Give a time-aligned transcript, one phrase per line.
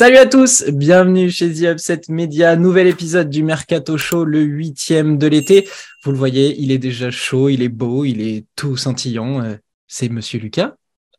[0.00, 5.18] Salut à tous, bienvenue chez The Upset Media, nouvel épisode du Mercato Show, le huitième
[5.18, 5.68] de l'été.
[6.02, 9.44] Vous le voyez, il est déjà chaud, il est beau, il est tout scintillant.
[9.44, 9.56] Euh,
[9.88, 10.72] c'est Monsieur Lucas.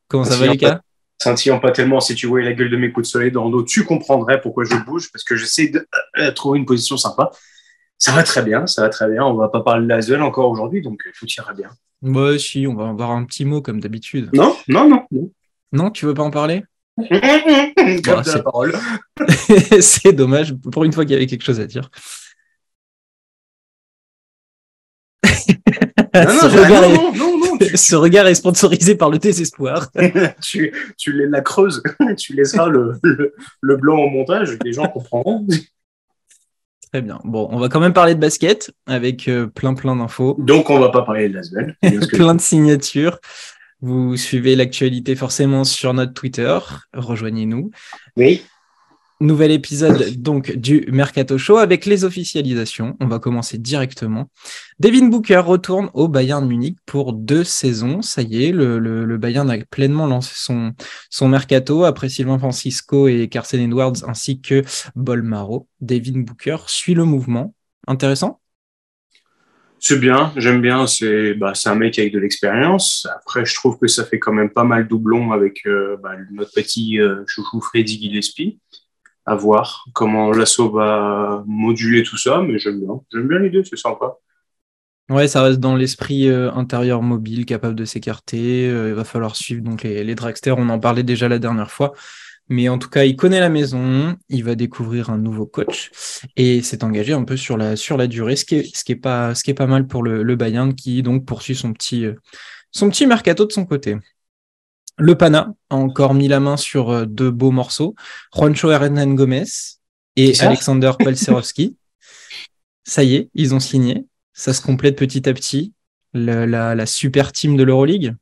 [0.07, 0.81] Comment ça va Lucas?
[1.19, 3.51] Scintillant pas tellement, si tu voyais la gueule de mes coups de soleil dans le
[3.51, 5.87] dos, tu comprendrais pourquoi je bouge, parce que j'essaie de
[6.17, 7.29] euh, trouver une position sympa.
[7.99, 9.23] Ça va très bien, ça va très bien.
[9.23, 11.69] On va pas parler de l'Asvel encore aujourd'hui, donc tout ira bien.
[12.01, 14.31] Moi, si, on va avoir un petit mot comme d'habitude.
[14.33, 15.05] Non, non, non.
[15.11, 15.29] Non,
[15.71, 16.63] non tu veux pas en parler?
[18.43, 18.73] parole.
[19.81, 21.89] c'est dommage, pour une fois qu'il y avait quelque chose à dire.
[27.75, 28.35] ce, regard est...
[28.35, 29.89] sponsorisé par le désespoir.
[30.41, 31.81] tu, tu les la creuses,
[32.17, 32.99] tu laisseras le,
[33.61, 35.47] le, blanc au montage, les gens comprendront.
[36.91, 37.19] Très bien.
[37.23, 40.35] Bon, on va quand même parler de basket avec euh, plein plein d'infos.
[40.39, 41.77] Donc on va pas parler de Lasvel.
[42.11, 43.17] plein de signatures.
[43.81, 46.59] Vous suivez l'actualité forcément sur notre Twitter.
[46.93, 47.71] Rejoignez-nous.
[48.15, 48.41] Oui.
[49.21, 52.97] Nouvel épisode donc du Mercato Show avec les officialisations.
[52.99, 54.29] On va commencer directement.
[54.79, 58.01] Devin Booker retourne au Bayern Munich pour deux saisons.
[58.01, 60.73] Ça y est, le, Bayern a pleinement lancé son,
[61.11, 64.63] son mercato après Sylvain Francisco et Carson Edwards ainsi que
[64.95, 65.67] Bolmaro.
[65.81, 67.53] Devin Booker suit le mouvement.
[67.87, 68.40] Intéressant?
[69.83, 70.85] C'est bien, j'aime bien.
[70.85, 73.07] C'est bah, un mec avec de l'expérience.
[73.15, 76.51] Après, je trouve que ça fait quand même pas mal doublon avec euh, bah, notre
[76.53, 78.59] petit euh, chouchou Freddy Gillespie.
[79.25, 83.01] À voir comment l'assaut va moduler tout ça, mais j'aime bien.
[83.11, 84.17] J'aime bien l'idée, c'est sympa.
[85.09, 88.67] Ouais, ça reste dans l'esprit euh, intérieur mobile, capable de s'écarter.
[88.67, 90.59] il va falloir suivre donc les, les dragsters.
[90.59, 91.93] On en parlait déjà la dernière fois.
[92.51, 95.89] Mais en tout cas, il connaît la maison, il va découvrir un nouveau coach
[96.35, 98.91] et s'est engagé un peu sur la, sur la durée, ce qui est, ce qui
[98.91, 101.71] est, pas, ce qui est pas mal pour le, le Bayern qui donc poursuit son
[101.71, 102.15] petit, euh,
[102.71, 103.95] son petit mercato de son côté.
[104.97, 107.95] Le Pana a encore mis la main sur euh, deux beaux morceaux.
[108.35, 109.45] Juancho Hernan Gomez
[110.17, 111.77] et Alexander Palserowski.
[112.83, 114.07] Ça y est, ils ont signé.
[114.33, 115.73] Ça se complète petit à petit.
[116.13, 116.45] la,
[116.75, 118.13] la super team de l'Euroleague.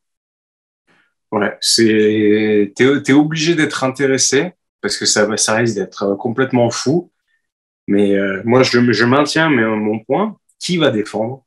[1.31, 7.11] Ouais, c'est t'es es obligé d'être intéressé parce que ça ça risque d'être complètement fou.
[7.87, 10.37] Mais euh, moi, je, je maintiens mon point.
[10.59, 11.45] Qui va défendre?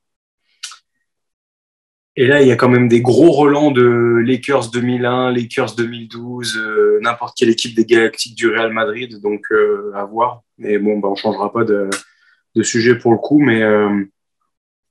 [2.16, 6.58] Et là, il y a quand même des gros relents de Lakers 2001, Lakers 2012,
[6.58, 9.18] euh, n'importe quelle équipe des Galactiques du Real Madrid.
[9.22, 10.42] Donc, euh, à voir.
[10.58, 11.88] Mais bon, bah, on changera pas de,
[12.54, 13.38] de sujet pour le coup.
[13.38, 14.04] Mais euh,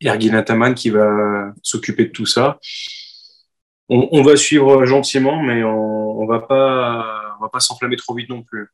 [0.01, 2.59] Ergin Ataman qui va s'occuper de tout ça
[3.91, 8.69] on, va suivre gentiment, mais on, ne va pas, s'enflammer trop vite non plus.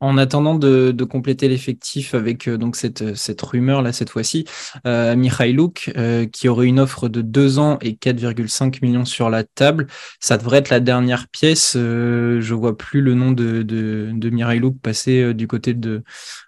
[0.00, 4.44] En attendant de, compléter l'effectif avec euh, donc cette, cette rumeur là cette fois-ci,
[4.86, 5.14] euh,
[5.96, 9.86] euh, qui aurait une offre de 2 ans et 4,5 millions sur la table,
[10.20, 11.76] ça devrait être la dernière pièce.
[11.76, 16.02] Euh, je vois plus le nom de, de, de passer du côté de,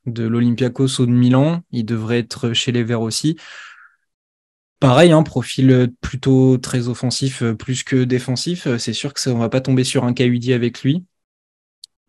[0.05, 1.63] de l'Olympiakos ou de Milan.
[1.71, 3.39] Il devrait être chez les Verts aussi.
[4.81, 8.67] Pareil, un hein, profil euh, plutôt très offensif, euh, plus que défensif.
[8.67, 11.05] Euh, c'est sûr que ça, on va pas tomber sur un KUD avec lui.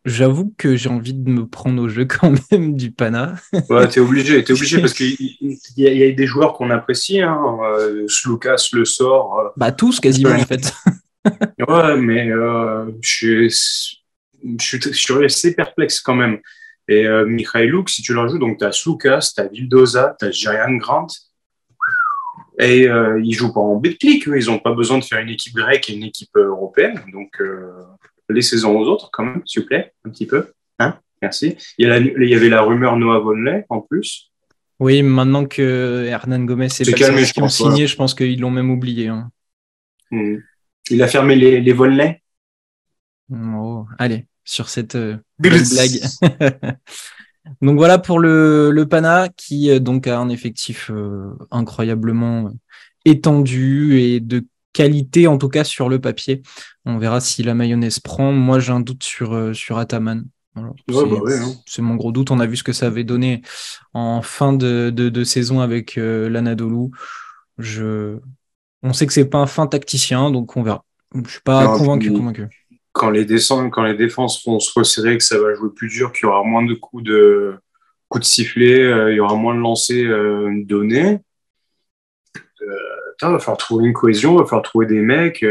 [0.05, 3.35] J'avoue que j'ai envie de me prendre au jeu quand même du Pana.
[3.69, 5.17] Ouais, t'es obligé, t'es obligé parce qu'il
[5.77, 7.21] y, a des joueurs qu'on apprécie.
[7.21, 7.57] Hein.
[8.07, 9.51] Slukas le sort.
[9.57, 10.73] Bah tous quasiment en fait.
[11.67, 13.49] ouais, mais je, suis,
[14.59, 16.39] je, suis, resté perplexe quand même.
[16.89, 20.25] Et euh, Mikhailuk, si tu le rajoutes, donc tu as Slukas, tu as Vildoza, tu
[20.25, 21.07] as Jarian Grant,
[22.59, 25.55] et euh, ils jouent pas en clic, ils n'ont pas besoin de faire une équipe
[25.55, 27.01] grecque et une équipe euh, européenne.
[27.11, 27.71] Donc, euh,
[28.29, 30.51] laissez-en aux autres quand même, s'il vous plaît, un petit peu.
[30.77, 30.99] Hein?
[31.21, 31.55] Merci.
[31.77, 34.31] Il y, avait la rumeur Noah Vonley en plus.
[34.79, 38.71] Oui, maintenant que Hernan Gomez et calmé, je ont signé, je pense qu'ils l'ont même
[38.71, 39.07] oublié.
[39.07, 39.29] Hein.
[40.11, 40.37] Hmm.
[40.89, 41.75] Il a fermé les, les
[43.31, 46.01] Oh, allez, sur cette euh, blague.
[47.61, 52.51] Donc voilà pour le, le Pana qui euh, donc a un effectif euh, incroyablement
[53.05, 56.41] étendu et de qualité en tout cas sur le papier.
[56.85, 58.31] On verra si la mayonnaise prend.
[58.31, 60.25] Moi j'ai un doute sur, euh, sur Ataman.
[60.55, 61.53] Bah hein.
[61.65, 62.31] c'est mon gros doute.
[62.31, 63.41] On a vu ce que ça avait donné
[63.93, 66.89] en fin de, de, saison avec l'Anadolu.
[67.57, 68.17] Je...
[68.83, 70.83] On sait que c'est pas un fin tacticien, donc on verra.
[71.13, 72.49] Je suis pas convaincu, convaincu
[72.91, 76.43] quand les, défenses vont se resserrer, que ça va jouer plus dur, qu'il y aura
[76.43, 77.55] moins de coups de,
[78.21, 81.19] sifflet, euh, il y aura moins de lancers euh, donnés.
[82.61, 82.75] Euh,
[83.21, 85.45] il va falloir trouver une cohésion, il va falloir trouver des mecs.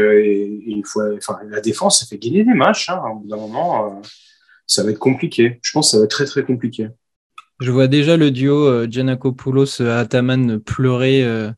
[1.17, 2.89] enfin, la défense, ça fait gagner des matchs.
[2.89, 4.01] Hein, au bout d'un moment,
[4.65, 5.59] ça va être compliqué.
[5.61, 6.87] Je pense que ça va être très, très compliqué.
[7.59, 11.51] Je vois déjà le duo Giannakopoulos-Ataman pleurer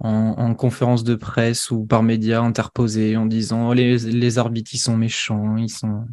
[0.00, 4.78] en, conférence de presse ou par médias interposés en disant oh, les, les arbitres ils
[4.78, 6.04] sont méchants, ils sont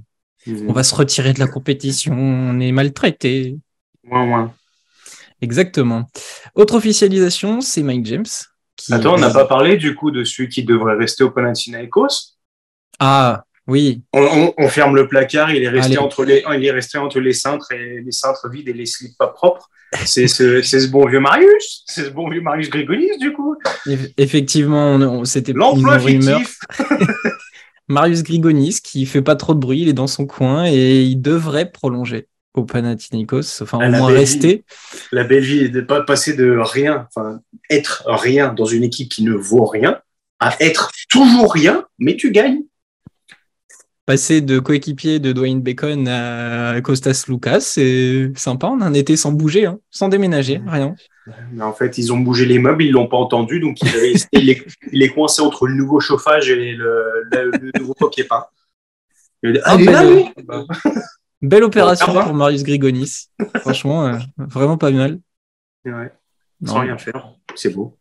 [0.48, 3.58] On va se retirer de la compétition, on est maltraité.
[4.04, 4.54] Moins, moins.
[5.42, 6.08] Exactement.
[6.56, 8.26] Autre officialisation, c'est Mike James.
[8.92, 12.36] Attends, on n'a pas parlé du coup de celui qui devrait rester au Panathinaikos?
[13.00, 14.04] Ah, oui.
[14.14, 17.72] On, ferme le placard, il est, resté entre les, il est resté entre les cintres
[17.72, 19.70] et les cintres vides et les slips pas propres.
[20.06, 23.56] C'est ce, ce, bon vieux Marius, c'est ce bon vieux Marius Grigonis du coup.
[24.18, 26.42] Effectivement, c'était l'emploi rumeur.
[27.88, 31.22] Marius Grigonis qui fait pas trop de bruit, il est dans son coin et il
[31.22, 34.64] devrait prolonger au Panathinaikos, enfin au moins rester.
[35.12, 39.10] La belle vie est de pas passer de rien, enfin être rien dans une équipe
[39.10, 40.00] qui ne vaut rien,
[40.40, 42.62] à être toujours rien, mais tu gagnes.
[44.06, 48.68] Passer de coéquipier de Dwayne Bacon à Costas Lucas, c'est sympa.
[48.68, 50.96] On a un été sans bouger, hein, sans déménager, rien.
[51.52, 54.28] Mais en fait, ils ont bougé les meubles, ils l'ont pas entendu, donc il est,
[54.92, 58.46] il, est, coincé entre le nouveau chauffage et le, nouveau papier peint.
[59.63, 60.25] Ah, belle,
[61.42, 63.30] belle, opération pour Marius Grigonis.
[63.62, 65.19] Franchement, euh, vraiment pas mal.
[65.84, 66.12] Ouais.
[66.63, 67.98] Sans rien faire, c'est beau.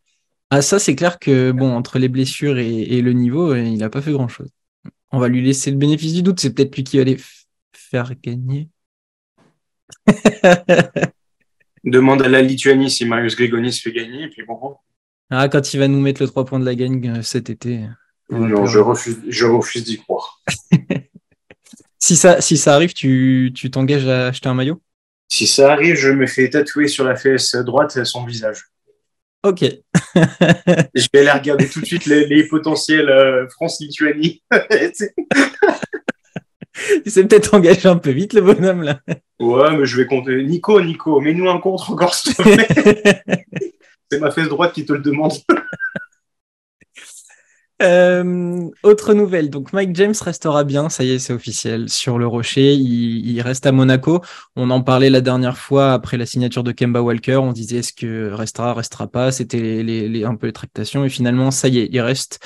[0.50, 3.88] Ah, ça, c'est clair que, bon, entre les blessures et, et le niveau, il n'a
[3.88, 4.50] pas fait grand-chose.
[5.12, 6.40] On va lui laisser le bénéfice du doute.
[6.40, 7.18] C'est peut-être lui qui va les
[7.72, 8.68] faire gagner.
[11.84, 14.24] Demande à la Lituanie si Marius Grigonis fait gagner.
[14.24, 14.76] Et puis bon.
[15.30, 17.86] Ah, quand il va nous mettre le 3 points de la gagne euh, cet été.
[18.30, 20.40] Non, je refuse, je refuse d'y croire.
[21.98, 24.80] si, ça, si ça arrive, tu t'engages à acheter un maillot?
[25.28, 28.64] Si ça arrive, je me fais tatouer sur la fesse droite son visage.
[29.44, 29.61] Ok.
[30.94, 34.43] je vais aller regarder tout de suite les, potentiels euh, France-Lituanie.
[37.05, 39.00] Il s'est peut-être engagé un peu vite, le bonhomme, là.
[39.38, 40.43] Ouais, mais je vais compter.
[40.43, 43.23] Nico, Nico, mets-nous un contre encore, s'il te plaît.
[44.11, 45.35] C'est ma fesse droite qui te le demande.
[47.82, 52.26] Euh, autre nouvelle, donc Mike James restera bien, ça y est, c'est officiel, sur le
[52.26, 54.22] Rocher, il, reste à Monaco.
[54.54, 57.92] On en parlait la dernière fois après la signature de Kemba Walker, on disait est-ce
[57.92, 61.88] que restera, restera pas, c'était les, un peu les tractations, et finalement, ça y est,
[61.90, 62.38] il reste.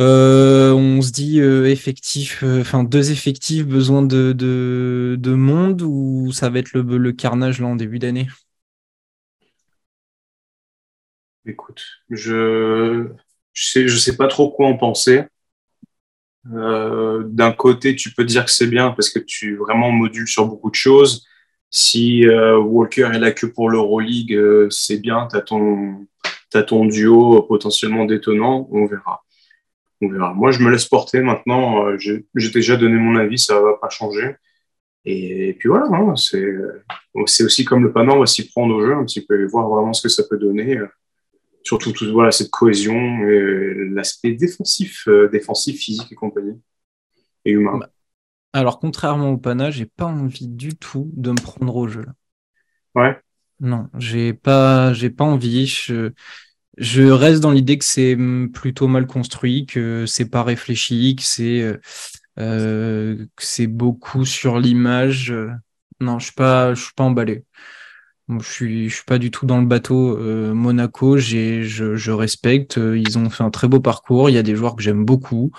[0.00, 6.50] Euh, on se dit euh, effectif, enfin deux effectifs, besoin de, de, monde, ou ça
[6.50, 8.28] va être le, le carnage là en début d'année?
[11.44, 13.08] Écoute, je
[13.60, 15.24] je je sais pas trop quoi en penser.
[16.52, 20.46] Euh, D'un côté, tu peux dire que c'est bien parce que tu vraiment modules sur
[20.46, 21.26] beaucoup de choses.
[21.70, 25.42] Si euh, Walker est là que pour l'Euroleague, euh, c'est bien, tu as
[26.62, 29.22] ton, duo potentiellement détonnant, on verra.
[30.02, 30.32] On verra.
[30.34, 31.86] Moi, je me laisse porter maintenant.
[31.86, 34.36] Euh, j'ai déjà donné mon avis, ça va pas changer.
[35.04, 38.94] Et, puis voilà, hein, c'est aussi comme le Panama, on va s'y prendre au jeu
[38.94, 40.78] un petit peu et voir vraiment ce que ça peut donner
[41.62, 43.18] surtout tout, voilà, cette cohésion
[43.92, 46.60] l'aspect défensif, euh, défensif, physique et compagnie,
[47.44, 47.78] et humain.
[47.78, 47.90] Bah,
[48.52, 52.06] alors, contrairement au Pana, j'ai pas envie du tout de me prendre au jeu.
[52.94, 53.16] Ouais.
[53.60, 55.66] Non, j'ai pas, j'ai pas envie.
[55.66, 56.10] Je,
[56.78, 58.16] je reste dans l'idée que c'est
[58.52, 61.76] plutôt mal construit, que c'est pas réfléchi, que c'est, euh,
[62.38, 65.34] euh c'est beaucoup sur l'image.
[66.00, 67.44] Non, je suis pas, je suis pas emballé
[68.38, 71.16] je suis, je suis pas du tout dans le bateau euh, Monaco.
[71.18, 72.78] J'ai, je, je, respecte.
[72.78, 74.30] Euh, ils ont fait un très beau parcours.
[74.30, 75.50] Il y a des joueurs que j'aime beaucoup.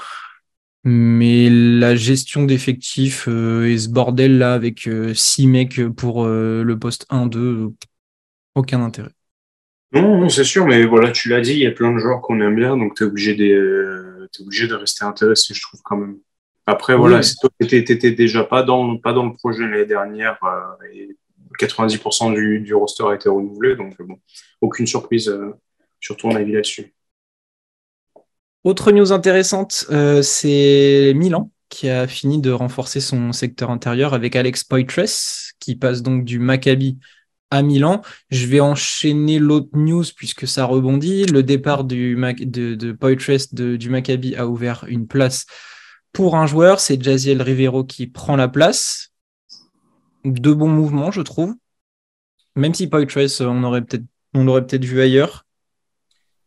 [0.83, 7.05] Mais la gestion d'effectifs euh, et ce bordel là avec six mecs pour le poste
[7.11, 7.73] 1-2,
[8.55, 9.11] aucun intérêt.
[9.93, 12.39] Non, c'est sûr, mais voilà, tu l'as dit, il y a plein de joueurs qu'on
[12.39, 15.97] aime bien, donc tu es obligé, de, es obligé de rester intéressé, je trouve quand
[15.97, 16.17] même.
[16.65, 20.39] Après, voilà, si toi, tu n'étais déjà pas dans, pas dans le projet l'année dernière,
[20.93, 21.17] et
[21.59, 24.19] 90% du, roster a été renouvelé, donc bon,
[24.61, 25.51] aucune surprise euh,
[25.99, 26.93] sur ton avis là-dessus.
[28.63, 34.35] Autre news intéressante, euh, c'est Milan qui a fini de renforcer son secteur intérieur avec
[34.35, 36.99] Alex Poitres, qui passe donc du Maccabi
[37.49, 38.01] à Milan.
[38.29, 41.25] Je vais enchaîner l'autre news puisque ça rebondit.
[41.25, 41.95] Le départ de,
[42.43, 45.45] de du Maccabi a ouvert une place
[46.13, 49.10] pour un joueur, c'est Jaziel Rivero qui prend la place
[50.23, 51.55] de bons mouvements, je trouve.
[52.55, 55.45] Même si Poitrace, on aurait peut-être on l'aurait peut-être vu ailleurs.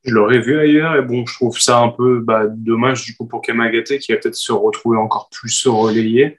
[0.05, 3.27] Je l'aurais vu ailleurs et bon, je trouve ça un peu bah, dommage du coup
[3.27, 6.39] pour Kamagate qui va peut-être se retrouver encore plus relayé.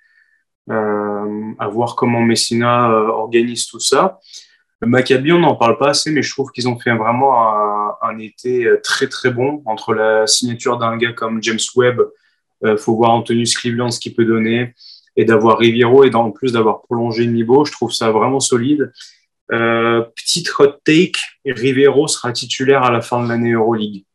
[0.72, 4.20] Euh, à voir comment Messina euh, organise tout ça.
[4.82, 8.68] Maccabi, on n'en parle pas assez, mais je trouve qu'ils ont fait vraiment un, été
[8.84, 12.02] très très bon entre la signature d'un gars comme James Webb.
[12.64, 14.74] Euh, faut voir Antonius Cleveland ce qu'il peut donner
[15.16, 18.92] et d'avoir Riviero et en plus d'avoir prolongé niveau, je trouve ça vraiment solide.
[19.52, 24.06] Euh, petite hot take, Riviero sera titulaire à la fin de l'année Euroleague.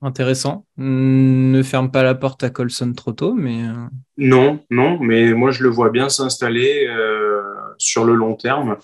[0.00, 0.64] Intéressant.
[0.76, 3.64] Ne ferme pas la porte à Colson trop tôt, mais.
[3.64, 3.74] Euh,
[4.16, 7.42] non, non, mais moi je le vois bien s'installer euh,
[7.78, 8.76] sur le long terme.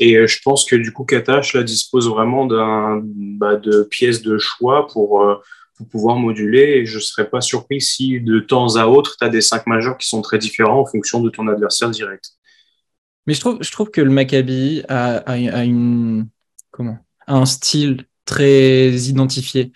[0.00, 4.36] Et je pense que du coup, Katash là, dispose vraiment d'un bah, de pièces de
[4.36, 5.24] choix pour,
[5.80, 6.78] pour, pouvoir moduler.
[6.78, 9.66] Et je ne serais pas surpris si de temps à autre, tu as des cinq
[9.66, 12.32] majeurs qui sont très différents en fonction de ton adversaire direct.
[13.26, 16.28] Mais je trouve, je trouve que le Maccabi a, a, a une.
[16.70, 19.72] Comment a un style très identifié.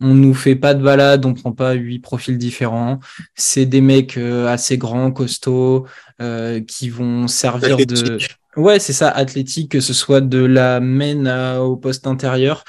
[0.00, 3.00] On nous fait pas de balade, on prend pas huit profils différents.
[3.34, 5.86] C'est des mecs euh, assez grands, costauds,
[6.20, 8.18] euh, qui vont servir de.
[8.56, 12.64] Ouais, c'est ça, athlétique, que ce soit de la main au poste intérieur.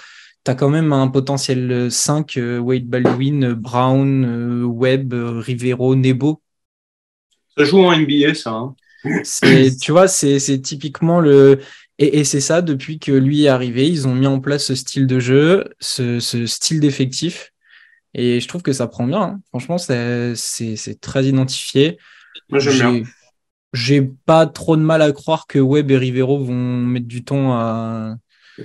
[0.47, 6.41] Tu as quand même un potentiel 5, euh, Wade Baldwin, Brown, Webb, Rivero, Nebo.
[7.57, 8.51] Ça joue en NBA, ça.
[8.51, 8.75] Hein.
[9.81, 11.59] tu vois, c'est typiquement le.
[11.99, 15.05] Et, c'est ça, depuis que lui est arrivé, ils ont mis en place ce style
[15.05, 17.51] de jeu, ce, style d'effectif.
[18.13, 19.21] Et je trouve que ça prend bien.
[19.21, 19.41] Hein.
[19.49, 21.97] Franchement, c'est très identifié.
[22.47, 23.09] Moi, j'aime bien.
[23.73, 27.51] J'ai pas trop de mal à croire que Webb et Rivero vont mettre du temps
[27.51, 28.15] à.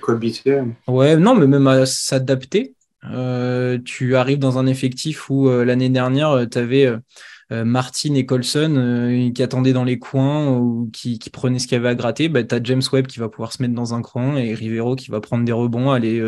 [0.00, 0.62] Cohabiter.
[0.88, 2.74] Ouais, non, mais même à s'adapter.
[3.10, 8.14] Euh, tu arrives dans un effectif où euh, l'année dernière, euh, tu avais euh, Martin
[8.14, 11.94] et Colson qui attendaient dans les coins ou qui, prenaient ce qu'il y avait à
[11.94, 14.54] gratter, bah, tu as James Webb qui va pouvoir se mettre dans un cran et
[14.54, 16.22] Rivero qui va prendre des rebonds, aller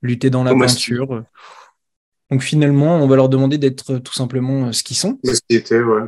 [0.00, 1.24] lutter dans la peinture.
[2.30, 5.18] Donc finalement, on va leur demander d'être tout simplement ce qu'ils sont.
[5.24, 6.02] Ce qu'ils étaient, ouais.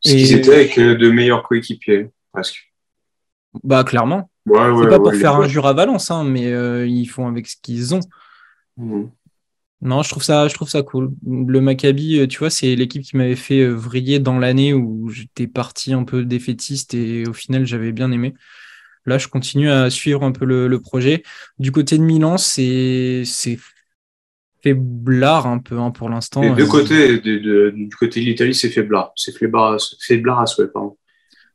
[0.00, 2.70] Ce qu'ils étaient avec de meilleurs coéquipiers, presque.
[3.64, 4.28] Bah clairement.
[4.46, 6.50] Ouais, c'est pas pour faire un jur à Valence, hein, mais
[6.88, 8.00] ils font avec ce qu'ils ont.
[8.76, 9.04] Mmh.
[9.82, 11.10] Non, je trouve ça, je trouve ça cool.
[11.26, 15.08] Le Maccabi, euh, tu vois, c'est l'équipe qui m'avait fait euh, vriller dans l'année où
[15.08, 18.32] j'étais parti un peu défaitiste et au final j'avais bien aimé.
[19.06, 21.24] Là, je continue à suivre un peu le, projet.
[21.58, 23.58] Du côté de Milan, c'est c'est
[24.62, 26.42] faiblard un peu hein, pour l'instant.
[26.42, 29.12] Des deux côtés, du côté de l'Italie, c'est faiblard.
[29.16, 30.96] C'est faiblard, faiblard à souhait, pardon.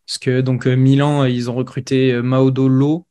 [0.08, 3.06] Parce que donc euh, Milan, ils ont recruté Maudolo,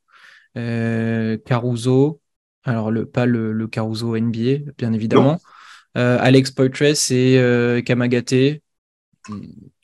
[0.54, 2.20] Caruso,
[2.66, 5.40] alors, le, pas le, le Caruso NBA, bien évidemment.
[5.96, 8.60] Euh, Alex Poitres et euh, Kamagate.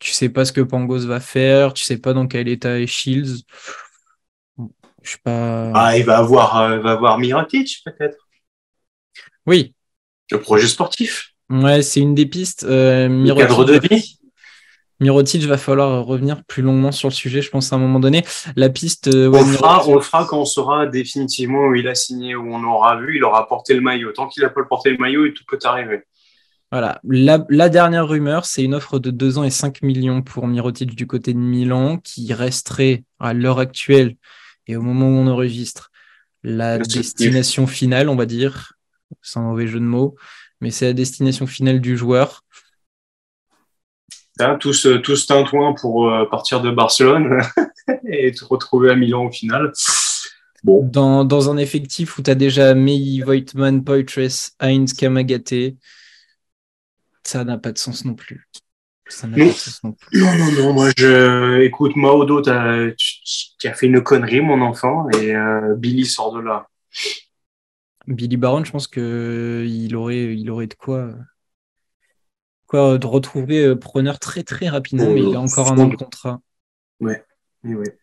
[0.00, 2.88] Tu sais pas ce que Pangos va faire, tu sais pas dans quel état est
[2.88, 3.44] Shields.
[4.58, 5.72] Je sais pas.
[5.74, 8.18] Ah, il va avoir, euh, va avoir Mirotic, peut-être.
[9.46, 9.74] Oui.
[10.30, 11.34] Le projet sportif.
[11.50, 12.64] Ouais, c'est une des pistes.
[12.68, 14.18] le cadre de vie.
[15.02, 18.24] Mirotic va falloir revenir plus longuement sur le sujet, je pense, à un moment donné.
[18.56, 19.08] La piste.
[19.08, 22.34] Euh, on, le fera, on, le fera, quand on saura définitivement où il a signé,
[22.36, 24.12] où on aura vu, il aura porté le maillot.
[24.12, 26.02] Tant qu'il n'a pas porté le maillot, tout peut arriver.
[26.70, 27.00] Voilà.
[27.04, 31.06] La, dernière rumeur, c'est une offre de 2 ans et 5 millions pour Mirotic du
[31.06, 34.16] côté de Milan, qui resterait à l'heure actuelle
[34.66, 35.90] et au moment où on enregistre
[36.42, 38.72] la destination finale, on va dire,
[39.20, 40.14] sans mauvais jeu de mots,
[40.62, 42.42] mais c'est la destination finale du joueur.
[44.42, 47.40] Hein, tous, tous tintouins pour euh, partir de Barcelone
[48.06, 49.72] et te retrouver à Milan au final.
[50.64, 50.84] Bon.
[50.84, 55.74] Dans, dans un effectif où tu as déjà Mei, Voigtman, Poitres, Heinz, Kamagate,
[57.24, 58.48] ça n'a pas de sens non plus.
[59.08, 59.36] Ça non.
[59.36, 60.20] Pas de sens non, plus.
[60.20, 61.60] non, non, non, moi je.
[61.62, 66.68] Écoute, Maodo, tu as fait une connerie, mon enfant, et euh, Billy sort de là.
[68.06, 71.12] Billy Baron, je pense qu'il aurait, il aurait de quoi
[72.72, 76.40] de retrouver euh, preneur très très rapidement, mais il a encore un an de contrat.
[77.00, 77.24] Ouais,
[77.64, 77.98] ouais.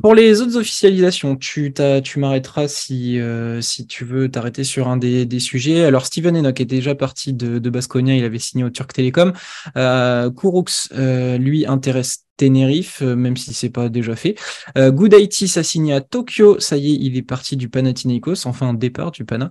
[0.00, 1.74] Pour les autres officialisations, tu,
[2.04, 5.84] tu m'arrêteras si, euh, si tu veux t'arrêter sur un des, sujets.
[5.84, 9.32] Alors, Steven Enoch est déjà parti de, de Basconia, il avait signé au Turk Telecom.
[9.76, 14.36] Euh, Kouroux, euh, lui, intéresse Tenerife, même si c'est pas déjà fait.
[14.76, 18.68] Euh, Good a signé à Tokyo, ça y est, il est parti du Panathinaikos, enfin
[18.68, 19.50] un départ du Pana.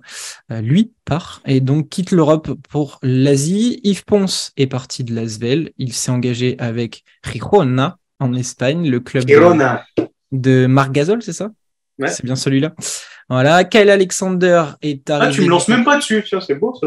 [0.62, 3.80] lui part et donc quitte l'Europe pour l'Asie.
[3.84, 9.28] Yves Ponce est parti de l'Asvel, il s'est engagé avec Girona en Espagne, le club.
[9.28, 11.50] Girona de Marc Gasol, c'est ça?
[11.98, 12.08] Ouais.
[12.08, 12.74] C'est bien celui-là.
[13.28, 15.32] Voilà, Kyle Alexander est arrivé.
[15.32, 16.86] Ah, tu me lances même pas dessus, c'est beau ça.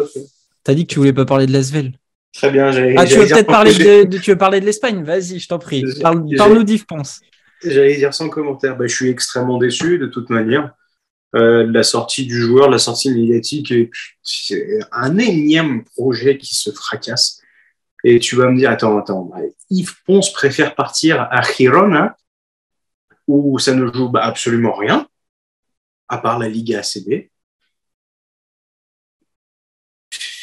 [0.63, 1.93] T'as dit que tu voulais pas parler de l'Asvel.
[2.33, 2.95] Très bien, j'ai.
[2.98, 5.03] Ah, tu veux peut-être parler de, tu veux parler de l'Espagne?
[5.03, 5.83] Vas-y, je t'en prie.
[6.01, 7.21] Parle-nous d'Yves Ponce.
[7.63, 8.77] J'allais dire sans commentaire.
[8.77, 10.74] Bah, je suis extrêmement déçu de toute manière.
[11.36, 13.74] Euh, la sortie du joueur, la sortie médiatique,
[14.24, 17.41] c'est un énième projet qui se fracasse.
[18.03, 19.31] Et tu vas me dire, attends, attends,
[19.69, 22.15] Yves Ponce préfère partir à Girona?
[23.31, 25.07] Où ça ne joue bah, absolument rien,
[26.07, 27.29] à part la Ligue ACB.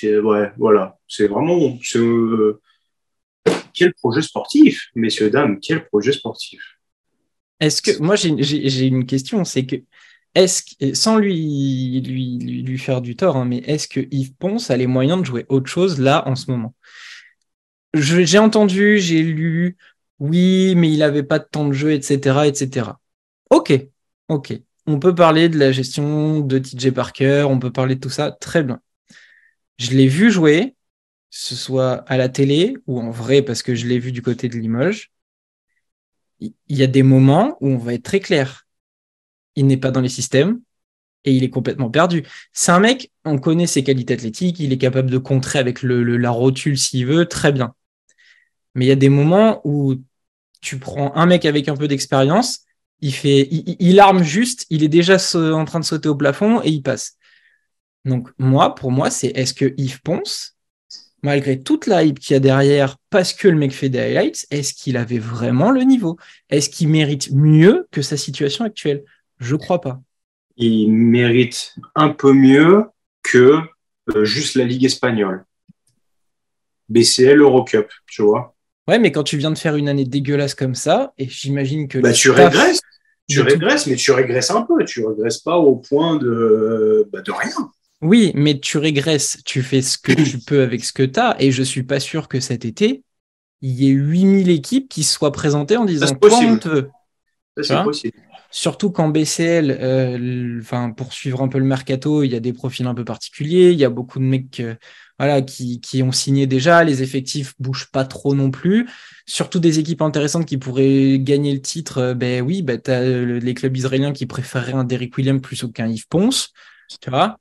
[0.03, 0.97] Ouais, voilà.
[1.09, 1.79] C'est vraiment.
[1.97, 2.61] Euh,
[3.75, 6.61] quel projet sportif, messieurs, dames, quel projet sportif.
[7.61, 8.03] Est-ce que.
[8.03, 9.77] Moi, j'ai une question, c'est que.
[10.35, 14.77] est-ce sans lui, lui, lui, faire du tort, hein, mais est-ce que Yves Ponce a
[14.77, 16.75] les moyens de jouer autre chose là en ce moment?
[17.95, 19.77] J'ai entendu, j'ai lu,
[20.21, 22.91] oui, mais il n'avait pas de temps de jeu, etc., etc.
[23.51, 23.73] Ok,
[24.29, 24.55] ok.
[24.87, 28.33] On peut parler de la gestion de TJ Parker, on peut parler de tout ça,
[28.33, 28.81] très bien.
[29.79, 30.77] Je l'ai vu jouer,
[31.31, 34.49] ce soit à la télé ou en vrai parce que je l'ai vu du côté
[34.49, 35.13] de Limoges.
[36.41, 38.69] Il y a des moments où on va être très clair
[39.59, 40.61] il n'est pas dans les systèmes
[41.25, 42.25] et il est complètement perdu.
[42.53, 46.17] C'est un mec, on connaît ses qualités athlétiques, il est capable de contrer avec le,
[46.17, 47.75] la rotule s'il veut, très bien.
[48.75, 49.97] Mais il y a des moments où
[50.61, 52.61] tu prends un mec avec un peu d'expérience,
[53.01, 56.69] il fait, il, arme juste, il est déjà en train de sauter au plafond et
[56.69, 57.17] il passe.
[58.05, 60.57] Donc moi, pour moi, c'est est-ce que Yves Ponce,
[61.23, 64.47] malgré toute la hype qu'il y a derrière, parce que le mec fait des highlights,
[64.51, 66.17] est-ce qu'il avait vraiment le niveau?
[66.51, 69.05] Est-ce qu'il mérite mieux que sa situation actuelle?
[69.39, 70.01] Je crois pas.
[70.57, 72.87] Il mérite un peu mieux
[73.23, 73.61] que
[74.15, 75.45] euh, juste la Ligue espagnole.
[76.89, 78.57] BCL Eurocup, tu vois.
[78.89, 81.99] Ouais, mais quand tu viens de faire une année dégueulasse comme ça, et j'imagine que.
[81.99, 82.81] Bah, tu régresses.
[83.29, 84.83] Tu régresses, mais tu régresses un peu.
[84.87, 87.71] Tu régresses pas au point de, bah, de rien.
[88.01, 89.43] Oui, mais tu régresses.
[89.45, 91.37] Tu fais ce que tu peux avec ce que tu as.
[91.39, 93.03] Et je suis pas sûr que cet été,
[93.61, 96.91] il y ait 8000 équipes qui soient présentées en disant Toi, on te veut.
[97.61, 98.17] c'est possible.
[98.51, 102.55] Surtout qu'en BCL, euh, enfin pour suivre un peu le mercato, il y a des
[102.55, 103.73] profils un peu particuliers.
[103.73, 104.75] Il y a beaucoup de mecs euh,
[105.19, 106.85] voilà, qui, qui, ont signé déjà.
[106.85, 108.89] Les effectifs bougent pas trop non plus.
[109.27, 111.99] Surtout des équipes intéressantes qui pourraient gagner le titre.
[111.99, 115.65] Euh, ben oui, ben tu as les clubs israéliens qui préféreraient un Derrick Williams plus
[115.75, 116.53] qu'un Yves Ponce.
[117.01, 117.39] Tu vois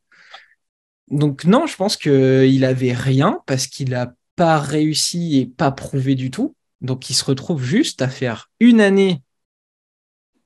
[1.09, 6.15] Donc non, je pense qu'il avait rien parce qu'il a pas réussi et pas prouvé
[6.15, 6.55] du tout.
[6.81, 9.21] Donc il se retrouve juste à faire une année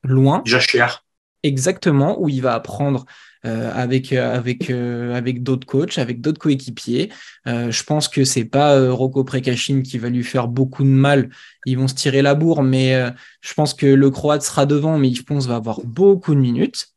[0.03, 0.41] loin.
[0.45, 1.05] Jachère.
[1.43, 6.39] Exactement, où il va apprendre euh, avec, euh, avec, euh, avec d'autres coachs, avec d'autres
[6.39, 7.09] coéquipiers.
[7.45, 11.29] je pense que c'est pas Rocco Prekachin qui va lui faire beaucoup de mal.
[11.65, 15.09] Ils vont se tirer la bourre, mais je pense que le Croate sera devant, mais
[15.09, 16.89] Yves Ponce va avoir beaucoup de minutes.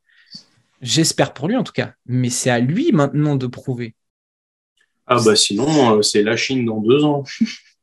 [0.80, 1.92] J'espère pour lui en tout cas.
[2.06, 3.94] Mais c'est à lui maintenant de prouver.
[5.06, 7.24] Ah bah sinon, c'est la Chine dans deux ans.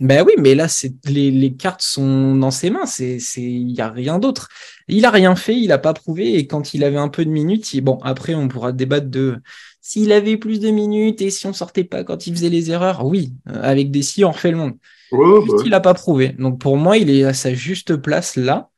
[0.00, 2.86] Ben oui, mais là, c'est les, les, cartes sont dans ses mains.
[2.86, 4.48] C'est, c'est, il n'y a rien d'autre.
[4.86, 6.34] Il a rien fait, il n'a pas prouvé.
[6.36, 9.38] Et quand il avait un peu de minutes, bon, après, on pourra débattre de
[9.80, 13.04] s'il avait plus de minutes et si on sortait pas quand il faisait les erreurs.
[13.04, 14.74] Oui, euh, avec des si, on refait le monde.
[15.10, 16.28] Ouais, Il n'a pas prouvé.
[16.38, 18.70] Donc pour moi, il est à sa juste place là.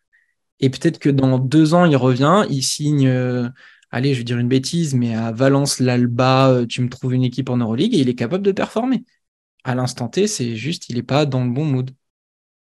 [0.60, 3.08] Et peut-être que dans deux ans, il revient, il signe.
[3.08, 3.48] Euh,
[3.90, 7.24] allez, je vais dire une bêtise, mais à Valence, l'Alba, euh, tu me trouves une
[7.24, 9.04] équipe en Euroleague et il est capable de performer
[9.64, 11.90] à l'instant T, c'est juste, il n'est pas dans le bon mood.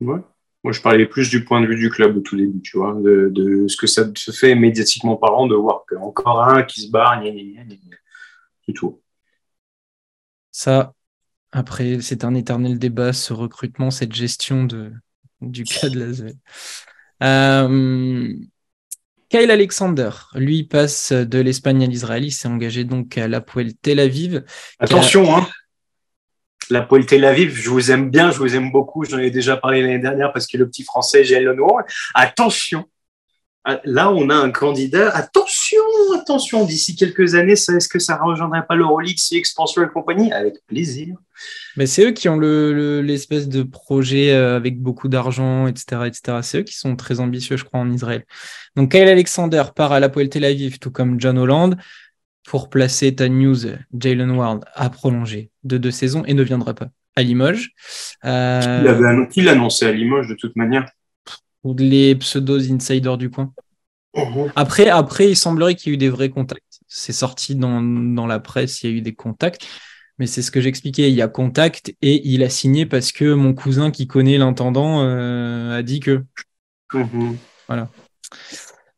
[0.01, 0.19] Ouais.
[0.63, 2.93] Moi, je parlais plus du point de vue du club au tout début, tu vois,
[2.93, 7.21] de, ce que ça se fait médiatiquement parlant, de voir qu'encore un qui se barre,
[8.65, 9.01] c'est tout.
[10.51, 10.93] Ça,
[11.51, 14.93] après, c'est un éternel débat, ce recrutement, cette gestion de,
[15.41, 16.13] du cas de la
[17.23, 18.33] euh,
[19.29, 22.23] Kyle Alexander, lui, passe de l'Espagne à l'Israël.
[22.23, 24.43] Il s'est engagé donc à l'Apoel Tel Aviv.
[24.79, 25.47] Attention, hein
[26.69, 29.05] la Poil Tel Aviv, je vous aime bien, je vous aime beaucoup.
[29.05, 31.83] J'en ai déjà parlé l'année dernière parce que le petit français Gilles Lenoir.
[32.13, 32.85] Attention,
[33.83, 35.09] là on a un candidat.
[35.09, 35.81] Attention,
[36.19, 36.65] attention.
[36.65, 40.31] D'ici quelques années, est-ce que ça ne rejoindrait pas l'Euroleague si expansion et compagnie?
[40.31, 41.15] Avec plaisir.
[41.77, 46.39] Mais c'est eux qui ont l'espèce de projet euh, avec beaucoup d'argent, etc., etc.
[46.41, 48.25] C'est eux qui sont très ambitieux, je crois, en Israël.
[48.75, 51.75] Donc Kyle Alexander part à la Tel Aviv, tout comme John Holland
[52.47, 53.65] pour placer ta news,
[53.97, 57.71] Jalen Ward a prolongé de deux saisons et ne viendra pas à Limoges.
[58.25, 59.27] Euh...
[59.27, 60.89] Qui l'a annoncé à Limoges de toute manière
[61.63, 63.53] Ou les pseudos insiders du coin.
[64.15, 64.51] Mhm.
[64.55, 66.79] Après, après, il semblerait qu'il y ait eu des vrais contacts.
[66.87, 69.65] C'est sorti dans, dans, la presse, il y a eu des contacts.
[70.19, 73.33] Mais c'est ce que j'expliquais, il y a contact et il a signé parce que
[73.33, 76.23] mon cousin qui connaît l'intendant euh, a dit que.
[76.93, 77.37] Mhm.
[77.67, 77.89] Voilà.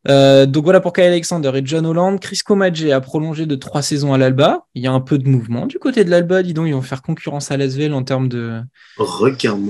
[0.08, 2.20] Euh, donc voilà pour Kyle Alexander et John Holland.
[2.20, 4.66] Chris Comadje a prolongé de trois saisons à l'Alba.
[4.74, 6.82] Il y a un peu de mouvement du côté de l'Alba, dis donc, ils vont
[6.82, 8.60] faire concurrence à Lasvel en termes de.
[8.98, 9.60] regarde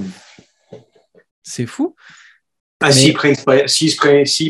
[1.42, 1.94] C'est fou.
[2.80, 3.36] Ah, s'ils prennent,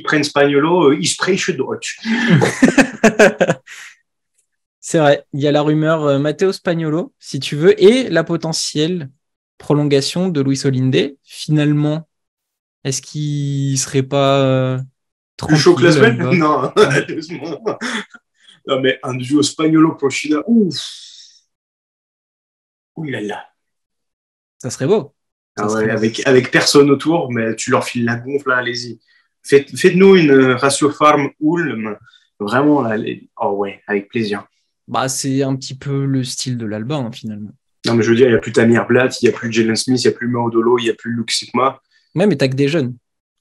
[0.05, 1.87] prennent, Spagnolo, euh, ils se prêchent d'autres.
[4.81, 8.25] C'est vrai, il y a la rumeur euh, Matteo Spagnolo, si tu veux, et la
[8.25, 9.11] potentielle
[9.59, 11.15] prolongation de Luis Olinde.
[11.23, 12.09] Finalement,
[12.83, 14.81] est-ce qu'il serait pas
[15.37, 16.73] plus chaud que la semaine Non,
[18.67, 20.77] non, mais un duo spagnolo prochina, ouf
[22.97, 23.47] Ouh là là
[24.59, 25.15] Ça serait beau.
[25.59, 29.01] Ah ouais, avec, avec personne autour, mais tu leur files la gonfle, allez-y.
[29.43, 31.97] Faites, nous une ratio farm Ulm
[32.39, 32.97] Vraiment, là,
[33.41, 34.47] oh ouais, avec plaisir.
[34.89, 37.53] Bah, c'est un petit peu le style de l'album, hein, finalement.
[37.87, 39.53] Non, mais je veux dire, il n'y a plus Tamir Blatt, il n'y a plus
[39.53, 41.81] Jalen Smith, il n'y a plus Maudolo, il n'y a plus Luke Sigma.
[42.15, 42.97] Ouais, mais t'as que des jeunes.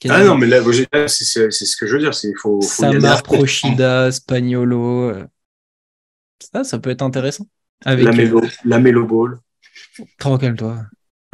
[0.10, 0.62] Ah non, mais là,
[1.08, 2.12] c'est ce que je veux dire.
[2.24, 5.10] Il faut, faut Samar, Prochida, Spagnolo.
[5.10, 5.26] Euh.
[6.54, 7.48] Ça, ça peut être intéressant.
[7.84, 9.40] Avec, la, mélo, la Melo Ball.
[10.18, 10.86] Tranquille-toi.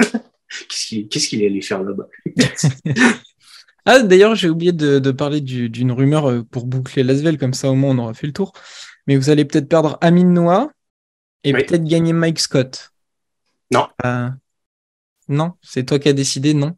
[0.68, 2.08] Qu'est-ce qu'il est allé faire là-bas?
[3.84, 7.74] Ah, d'ailleurs, j'ai oublié de, parler d'une rumeur euh, pour boucler Lasvel, comme ça au
[7.74, 8.52] moins on aura fait le tour.
[9.08, 10.70] Mais vous allez peut-être perdre Amin Noah
[11.42, 12.92] et peut-être gagner Mike Scott.
[13.72, 13.88] Non.
[14.04, 14.28] Euh,
[15.28, 16.76] non, c'est toi qui as décidé, non?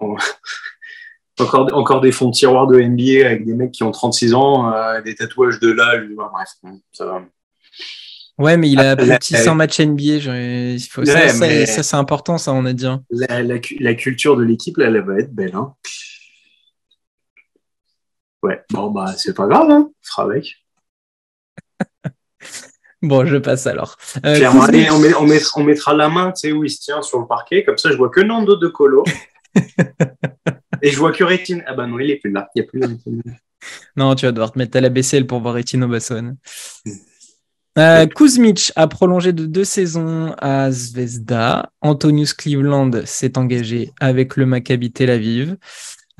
[1.40, 4.72] encore, encore des fonds de tiroir de NBA avec des mecs qui ont 36 ans,
[4.72, 6.48] euh, des tatouages de là, bref,
[6.92, 7.22] ça va.
[8.38, 10.02] Ouais, mais il a plus de 600 matchs NBA.
[10.02, 12.86] Il faut, ça, ça, c'est important, ça, on a dit.
[12.86, 13.04] Hein.
[13.10, 15.54] La, la, culture de l'équipe, là, elle va être belle.
[15.54, 15.74] Hein.
[18.42, 19.90] Ouais, bon, bah, c'est pas grave, hein.
[19.90, 20.56] on fera avec.
[23.02, 23.98] bon, je passe alors.
[24.24, 24.50] Euh,
[24.90, 27.62] on, met, on, mettra la main, tu sais, où il se tient sur le parquet,
[27.62, 29.04] comme ça, je vois que Nando de Colo.
[30.82, 31.62] Et je vois que Rétine.
[31.66, 32.48] Ah bah non, il est plus là.
[32.54, 33.22] Il n'y a plus Rétine.
[33.96, 36.36] Non, tu vas devoir te mettre à la BCL pour voir Rétine au basson.
[37.78, 41.70] Euh, Kuzmic a prolongé de deux saisons à Zvezda.
[41.82, 45.56] Antonius Cleveland s'est engagé avec le Maccabi Tel Aviv.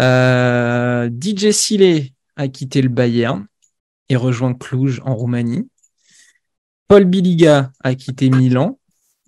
[0.01, 3.47] Euh, DJ Sile a quitté le Bayern
[4.09, 5.69] et rejoint Cluj en Roumanie.
[6.89, 8.80] Paul Biliga a quitté Milan.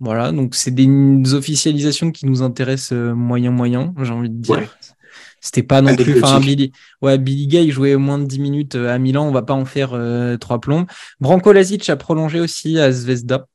[0.03, 4.77] Voilà, donc c'est des officialisations qui nous intéressent euh, moyen moyen, j'ai envie de dire.
[5.41, 6.21] C'était pas non plus.
[6.21, 9.29] Enfin, Billy, ouais, Billy Gay jouait moins de 10 minutes euh, à Milan.
[9.29, 10.87] On va pas en faire euh, trois plombs.
[11.21, 13.47] Branko Lazic a prolongé aussi à Zvezda.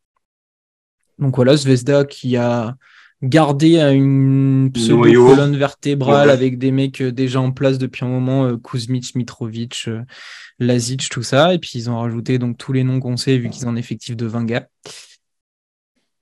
[1.20, 2.78] Donc voilà, Zvezda qui a
[3.22, 9.90] gardé une pseudo-colonne vertébrale avec des mecs déjà en place depuis un moment, Kuzmic, Mitrovic,
[10.60, 11.54] Lazic, tout ça.
[11.54, 13.76] Et puis ils ont rajouté donc tous les noms qu'on sait vu qu'ils ont un
[13.76, 14.68] effectif de 20 gars.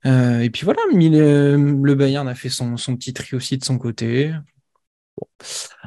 [0.06, 4.34] Et puis voilà, le Bayern a fait son, son petit tri aussi de son côté.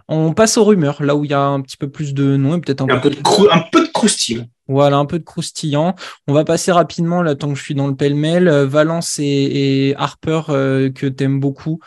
[0.09, 2.57] On passe aux rumeurs, là où il y a un petit peu plus de noms
[2.57, 3.19] et peut-être un, peu, de
[3.53, 4.47] un peu de croustillant.
[4.67, 5.95] Voilà, un peu de croustillant.
[6.27, 8.49] On va passer rapidement, là, tant que je suis dans le pêle-mêle.
[8.49, 11.81] Euh, Valence et, Harper, euh, que tu aimes beaucoup,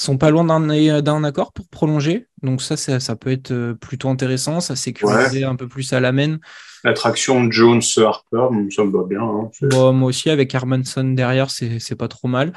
[0.00, 2.26] sont pas loin d'un accord pour prolonger.
[2.42, 4.60] Donc ça, ça, peut être euh, plutôt intéressant.
[4.60, 6.38] Ça sécurise un peu plus à la main.
[6.84, 9.22] L'attraction Jones-Harper, ça me va bien.
[9.22, 12.52] Hein, moi aussi, avec Hermanson derrière, c'est pas trop mal.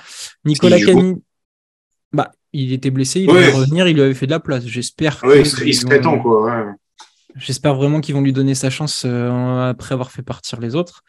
[0.46, 1.22] Nicolas Cani...
[2.14, 4.66] Bah, il était blessé, il devait revenir, il lui avait fait de la place.
[4.66, 6.76] J'espère il serait temps, quoi.
[7.36, 11.04] J'espère vraiment qu'ils vont lui donner sa chance euh, après avoir fait partir les autres.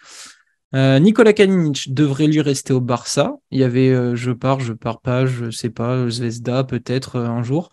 [0.75, 3.37] Euh, Nicolas Kalinic devrait lui rester au Barça.
[3.51, 7.43] Il y avait euh, je pars, je pars pas, je sais pas, Zvezda peut-être un
[7.43, 7.71] jour.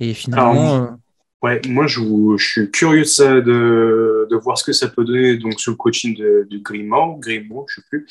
[0.00, 0.96] Et finalement.
[1.42, 2.00] ouais, moi je,
[2.38, 6.46] suis curieux de, de, voir ce que ça peut donner donc sur le coaching de,
[6.48, 8.06] de Grimaud, Grimaud, je sais plus.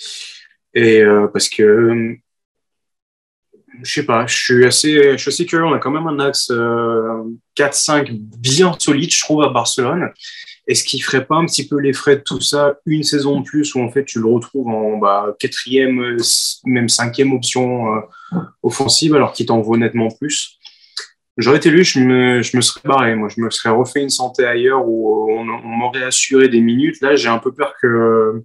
[0.73, 2.17] Et parce que
[3.81, 5.65] je sais pas, je suis assez, je suis assez curieux.
[5.65, 10.11] On a quand même un axe 4-5 euh, bien solide, je trouve, à Barcelone.
[10.67, 13.45] Est-ce qu'il ferait pas un petit peu les frais de tout ça une saison de
[13.45, 16.17] plus où en fait tu le retrouves en bah, quatrième,
[16.65, 17.99] même cinquième option euh,
[18.61, 20.57] offensive alors qu'il t'en vaut nettement plus?
[21.35, 23.15] J'aurais été lui, je me, je me serais barré.
[23.15, 27.01] Moi, je me serais refait une santé ailleurs où on, on m'aurait assuré des minutes.
[27.01, 28.43] Là, j'ai un peu peur que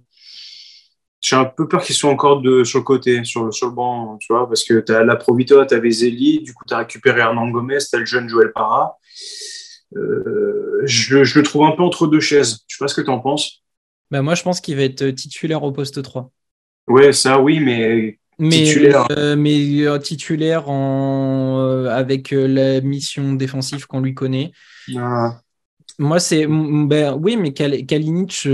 [1.21, 3.73] j'ai un peu peur qu'ils soient encore de, sur le côté, sur le, sur le
[3.73, 6.73] banc, tu vois, parce que tu as la Provito, tu avais Zeli, du coup, tu
[6.73, 8.97] as récupéré Hernan Gomez, tu as le jeune Joël Parra.
[9.95, 12.59] Euh, je, je, le trouve un peu entre deux chaises.
[12.67, 13.63] Je sais pas ce que tu en penses.
[14.11, 16.31] Bah moi, je pense qu'il va être titulaire au poste 3.
[16.87, 18.19] Ouais, ça, oui, mais.
[18.41, 24.51] Mais titulaire, euh, mais, euh, titulaire en, avec la mission défensive qu'on lui connaît.
[24.95, 25.41] Ah.
[25.97, 26.47] Moi, c'est.
[26.47, 28.47] Ben, oui, mais Kalinic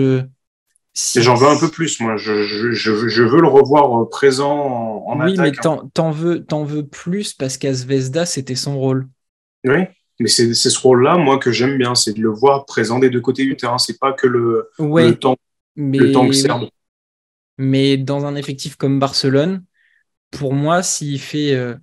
[1.15, 2.15] J'en veux un peu plus, moi.
[2.15, 5.45] Je, je, je, veux le revoir euh, présent en, oui, attaque.
[5.65, 9.07] Oui, mais t'en veux, veux plus parce qu'à Zvezda, c'était son rôle.
[9.65, 9.79] Oui,
[10.19, 11.95] mais c'est ce rôle-là, moi, que j'aime bien.
[11.95, 13.77] C'est de le voir présent des deux côtés du terrain.
[13.77, 15.35] C'est pas que le, le temps,
[15.75, 16.69] mais, le temps que serve.
[17.57, 19.63] Mais dans un effectif comme Barcelone,
[20.31, 21.75] pour moi, s'il fait euh,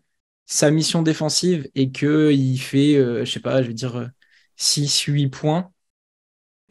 [0.46, 4.10] sa mission défensive et qu'il fait, euh, je sais pas, je vais dire
[4.58, 5.70] 6-8 points,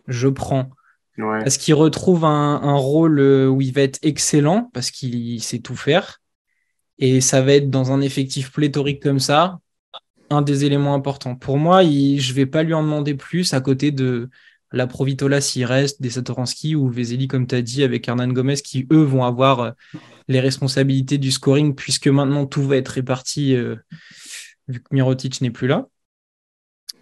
[0.07, 0.69] je prends.
[1.17, 5.75] Parce qu'il retrouve un, rôle euh, où il va être excellent, parce qu'il sait tout
[5.75, 6.19] faire.
[6.97, 9.59] Et ça va être dans un effectif pléthorique comme ça,
[10.31, 11.35] un des éléments importants.
[11.35, 14.29] Pour moi, je ne vais pas lui en demander plus à côté de
[14.71, 18.55] la Provitola s'il reste, des Satoransky ou Vezeli, comme tu as dit, avec Hernan Gomez,
[18.55, 19.71] qui eux vont avoir euh,
[20.29, 23.75] les responsabilités du scoring, puisque maintenant tout va être réparti, euh,
[24.69, 25.87] vu que Mirotic n'est plus là.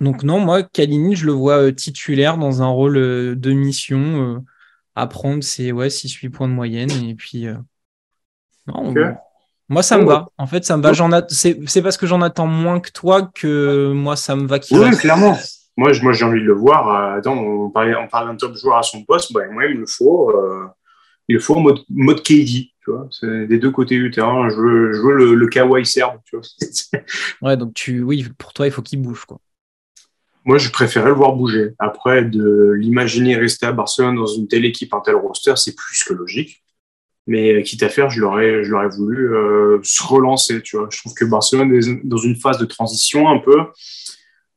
[0.02, 4.44] Donc non, moi, Kalinin, je le vois titulaire dans un rôle de mission.
[4.96, 6.89] à prendre, c'est ouais, 6-8 points de moyenne.
[7.06, 7.46] Et puis,
[8.65, 8.94] non,
[9.70, 10.28] moi, ça me va.
[10.38, 10.94] En fait, ça me va.
[10.94, 14.58] J'en c'est parce que j'en attends moins que toi que moi, ça me va.
[14.72, 15.38] Oui, clairement.
[15.78, 17.16] Moi, moi j'ai envie de le voir.
[17.16, 19.32] Attends, on parle, on parle d'un top joueur à son poste.
[19.32, 20.34] Bah, moi, il me faut,
[21.28, 22.72] il faut mode, mode KD.
[23.12, 24.50] C'est des deux côtés du terrain.
[24.50, 26.20] Je veux, je veux le, le kawaii serbe.
[26.26, 27.00] Tu vois.
[27.42, 29.26] ouais, donc tu, oui, pour toi, il faut qu'il bouge.
[29.26, 29.40] Quoi.
[30.46, 31.76] Moi, je préférais le voir bouger.
[31.78, 36.04] Après, de l'imaginer rester à Barcelone dans une telle équipe, un tel roster, c'est plus
[36.04, 36.64] que logique.
[37.30, 40.62] Mais euh, quitte à faire, je l'aurais, je l'aurais voulu euh, se relancer.
[40.62, 40.89] Tu vois.
[40.92, 43.56] Je trouve que Barcelone est dans une phase de transition un peu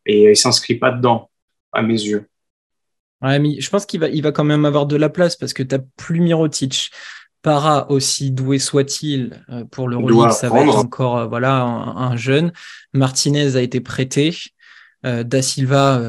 [0.06, 1.30] et il s'inscrit pas dedans,
[1.72, 2.26] à mes yeux.
[3.22, 5.52] Ouais, mais je pense qu'il va, il va quand même avoir de la place parce
[5.52, 6.90] que tu n'as plus Mirotic.
[7.42, 12.14] Para, aussi doué soit-il euh, pour le rôle, ça va être encore euh, voilà un,
[12.16, 12.52] jeune.
[12.94, 14.32] Martinez a été prêté.
[15.04, 16.00] Euh, da Silva,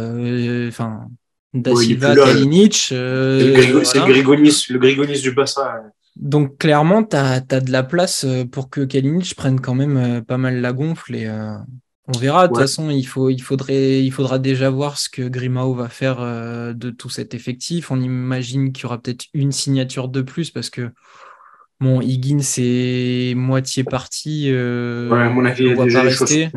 [0.67, 1.07] enfin
[1.55, 2.75] Da Silva, Kalinic.
[2.75, 5.81] c'est le, Grigonis, le Grigonis du Bassa.
[6.15, 10.61] Donc clairement, tu as, de la place pour que Kalinic prenne quand même pas mal
[10.61, 11.29] la gonfle et
[12.07, 12.47] on verra.
[12.47, 15.89] De toute façon, il, faut, il, faudrait, il faudra déjà voir ce que Grimao va
[15.89, 17.89] faire de tout cet effectif.
[17.89, 20.91] On imagine qu'il y aura peut-être une signature de plus parce que
[21.83, 24.45] Bon, Higgins c'est moitié parti.
[24.47, 26.49] Euh, ouais, à mon avis, il déjà, les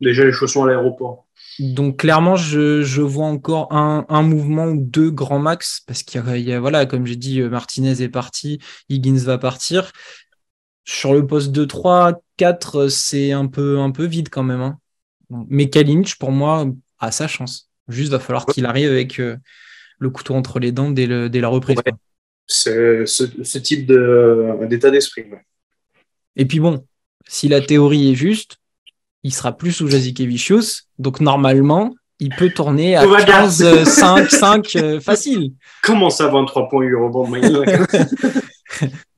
[0.00, 1.26] déjà les chaussons à l'aéroport.
[1.58, 6.60] Donc clairement, je, vois encore un, mouvement ou deux grands max, parce qu'il y, a,
[6.60, 9.92] voilà, comme j'ai dit, euh, Martinez est parti, Higgins va partir.
[10.84, 14.60] Sur le poste 2, 3, 4, c'est un peu, un peu vide quand même.
[14.60, 14.78] Hein.
[15.48, 16.66] Mais Kalinch, pour moi,
[16.98, 17.70] a sa chance.
[17.88, 19.36] Juste, va falloir qu'il arrive avec euh,
[19.98, 21.78] le couteau entre les dents dès, la reprise
[22.46, 25.24] ce, ce, type d'état d'esprit.
[26.34, 26.84] Et puis bon,
[27.28, 28.59] si la théorie est juste,
[29.22, 30.88] il sera plus sous Jazikevicius.
[30.98, 35.52] Donc normalement, il peut tourner à 15, 5, 5 facile.
[35.82, 37.62] Comment ça, 23 points eu rebond moyen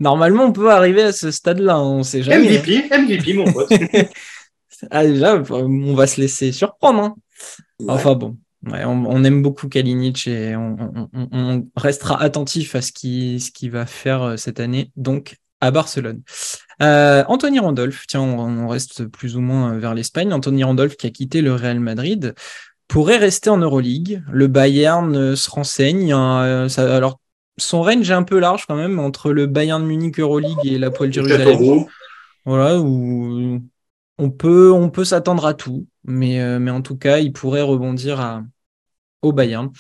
[0.00, 2.58] Normalement, on peut arriver à ce stade-là, on sait jamais.
[2.58, 2.88] MVP.
[2.96, 3.72] MVP, mon pote.
[4.90, 7.02] ah, déjà, on va se laisser surprendre.
[7.02, 7.14] Hein.
[7.88, 13.86] Enfin bon, on, aime beaucoup Kalinic et on, restera attentif à ce qu'il ce va
[13.86, 16.22] faire euh, cette année, donc à Barcelone.
[16.82, 20.32] Euh, Anthony Randolph, tiens, on, reste plus ou moins vers l'Espagne.
[20.32, 22.34] Anthony Randolph qui a quitté le Real Madrid
[22.88, 24.22] pourrait rester en Euroleague.
[24.30, 26.12] Le Bayern euh, se renseigne.
[26.12, 27.20] Hein, alors,
[27.58, 30.90] son range est un peu large quand même entre le Bayern Munich Euroleague et la
[30.90, 31.86] Poile Jérusalem.
[32.44, 33.60] Voilà, où
[34.18, 37.62] on peut, on peut s'attendre à tout, mais, euh, mais en tout cas, il pourrait
[37.62, 38.42] rebondir à,
[39.22, 39.70] au Bayern.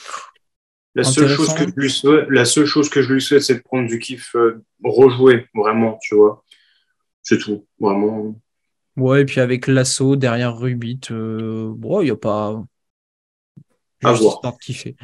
[0.94, 3.54] La seule, chose que je lui souhaite, la seule chose que je lui souhaite, c'est
[3.54, 6.44] de prendre du kiff, euh, rejouer, vraiment, tu vois.
[7.22, 8.34] C'est tout, vraiment.
[8.96, 12.62] Ouais, et puis avec l'assaut derrière Rubit, euh, il n'y a pas.
[14.04, 14.40] À voir.
[14.60, 14.96] kiffer.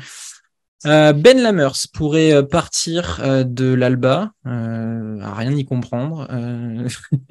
[0.86, 6.28] Euh, ben Lamers pourrait euh, partir de l'Alba, à rien y comprendre.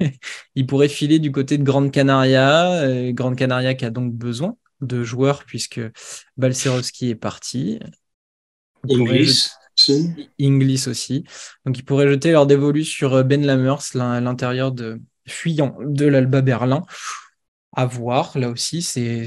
[0.54, 5.02] il pourrait filer du côté de Grande Canaria, Grande Canaria qui a donc besoin de
[5.02, 5.80] joueurs puisque
[6.36, 7.78] Balcerowski est parti.
[8.90, 10.14] Inglis aussi.
[10.40, 11.24] Inglis aussi.
[11.64, 16.40] Donc ils pourraient jeter leur dévolu sur Ben Lamers, à l'intérieur de fuyant de l'Alba
[16.40, 16.82] Berlin.
[17.76, 19.26] À voir, là aussi, c'est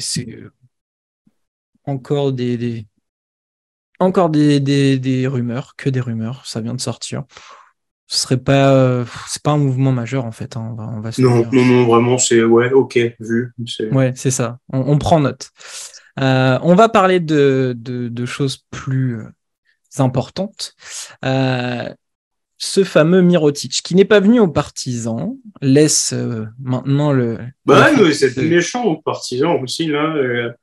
[1.86, 2.86] encore des
[4.02, 7.24] encore des, des, rumeurs, que des rumeurs, ça vient de sortir.
[8.08, 10.58] Ce serait pas, euh, c'est pas un mouvement majeur en fait.
[10.58, 13.54] Hein, on va, non, non, non, vraiment, c'est ouais, ok, vu.
[13.92, 14.58] Ouais, c'est ça.
[14.74, 15.52] On, prend note.
[16.20, 19.20] Euh, on va parler de, de, choses plus
[20.00, 20.76] euh, importantes.
[22.58, 26.14] ce fameux Mirotic, qui n'est pas venu aux partisans, laisse
[26.60, 27.40] maintenant le.
[27.66, 30.54] Bah, mais c'est méchant aux partisans aussi, là.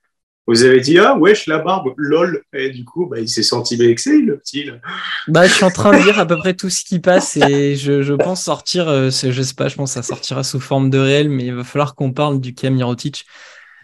[0.48, 2.42] Vous avez dit, ah, wesh, la barbe, lol.
[2.54, 4.70] Et du coup, bah, il s'est senti vexé, le petit.
[5.28, 7.76] Bah, je suis en train de dire à peu près tout ce qui passe et
[7.76, 10.88] je, je pense sortir, euh, je sais pas, je pense que ça sortira sous forme
[10.88, 13.26] de réel, mais il va falloir qu'on parle du Kamirotic.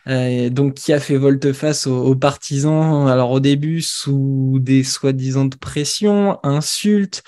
[0.07, 6.39] Euh, donc, qui a fait volte-face aux, partisans, alors au début, sous des soi-disant pressions,
[6.43, 7.23] insultes,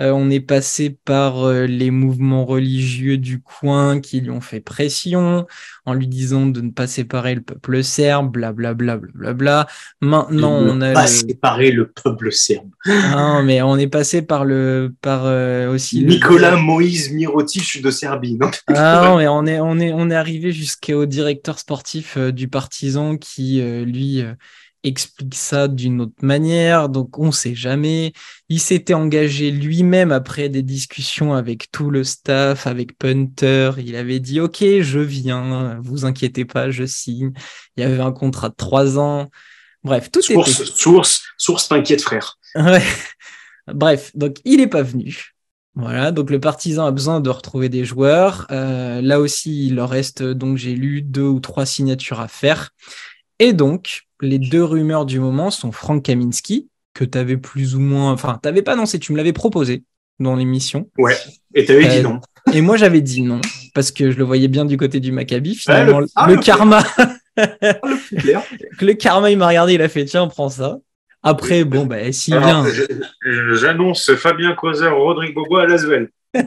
[0.00, 4.60] euh, on est passé par euh, les mouvements religieux du coin qui lui ont fait
[4.60, 5.46] pression
[5.84, 8.96] en lui disant de ne pas séparer le peuple serbe, blablabla.
[8.96, 9.66] Bla, bla, bla,
[10.00, 12.70] Maintenant, on a pas séparer le peuple serbe.
[12.86, 18.38] Non, mais on est passé par le par euh, aussi Nicolas Moïse Mirotic de Serbie.
[18.40, 22.48] Non, ah non, mais on est on est on est arrivé jusqu'au directeur sportif du
[22.48, 24.24] Partizan qui lui
[24.82, 28.12] explique ça d'une autre manière, donc on ne sait jamais.
[28.48, 33.72] Il s'était engagé lui-même après des discussions avec tout le staff, avec Punter.
[33.78, 37.32] Il avait dit Ok, je viens, vous inquiétez pas, je signe.
[37.76, 39.28] Il y avait un contrat de trois ans.
[39.82, 40.70] Bref, tout source, était...
[40.74, 42.38] Source, source t'inquiète, frère.
[42.56, 42.82] Ouais.
[43.68, 45.32] Bref, donc il n'est pas venu.
[45.76, 48.46] Voilà, donc le partisan a besoin de retrouver des joueurs.
[48.50, 52.70] Euh, là aussi, il leur reste, donc j'ai lu, deux ou trois signatures à faire.
[53.40, 57.80] Et donc, les deux rumeurs du moment sont Frank Kaminski, que tu avais plus ou
[57.80, 58.12] moins.
[58.12, 59.82] Enfin, tu n'avais pas annoncé, tu me l'avais proposé
[60.18, 60.90] dans l'émission.
[60.98, 61.16] Ouais,
[61.54, 62.20] et tu avais dit non.
[62.52, 63.40] Et moi, j'avais dit non,
[63.74, 65.54] parce que je le voyais bien du côté du Maccabi.
[65.54, 66.82] Finalement, le, ah, karma.
[67.38, 68.34] le,
[68.86, 70.76] le karma, il m'a regardé, il a fait tiens, prends ça.
[71.22, 72.66] Après, bon, ben, s'il vient.
[73.54, 76.10] J'annonce Fabien Causer, Rodrigue Bobo à Lasvel.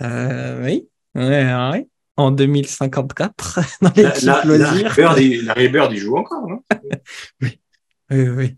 [0.00, 1.86] euh, oui, ouais, ouais.
[2.18, 6.62] En 2054, dans les la, Larry Bird, il joue encore, non?
[7.40, 7.60] Oui.
[8.10, 8.56] oui, oui.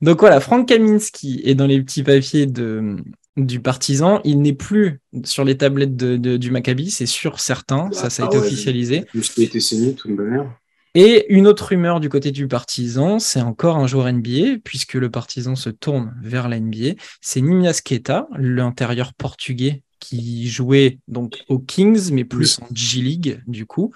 [0.00, 2.96] Donc voilà, Frank Kaminski est dans les petits papiers de,
[3.36, 4.20] du partisan.
[4.24, 7.90] Il n'est plus sur les tablettes de, du Maccabi, c'est sûr, certain.
[7.92, 9.04] ça, ça a été ah officialisé.
[9.14, 10.50] Il a été saigné toute manière.
[10.96, 15.10] Et une autre rumeur du côté du partisan, c'est encore un joueur NBA, puisque le
[15.10, 16.94] partisan se tourne vers la NBA.
[17.20, 23.66] C'est Nimias Keita, l'intérieur portugais qui jouait donc aux Kings, mais plus en G-League, du
[23.66, 23.92] coup.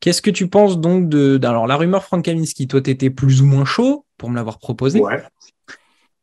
[0.00, 1.38] Qu'est-ce que tu penses donc de.
[1.42, 4.58] Alors, la rumeur Frank Kaminski, toi, tu étais plus ou moins chaud pour me l'avoir
[4.58, 5.00] proposé.
[5.00, 5.22] Ouais.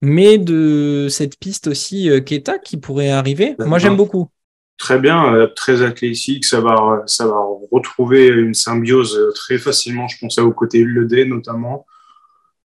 [0.01, 4.29] Mais de cette piste aussi, euh, Keita, qui pourrait arriver, moi, j'aime beaucoup
[4.77, 6.45] très bien, euh, très athlétique.
[6.45, 7.39] Ça va, ça va
[7.71, 10.07] retrouver une symbiose très facilement.
[10.07, 11.85] Je pense à au côté LED notamment.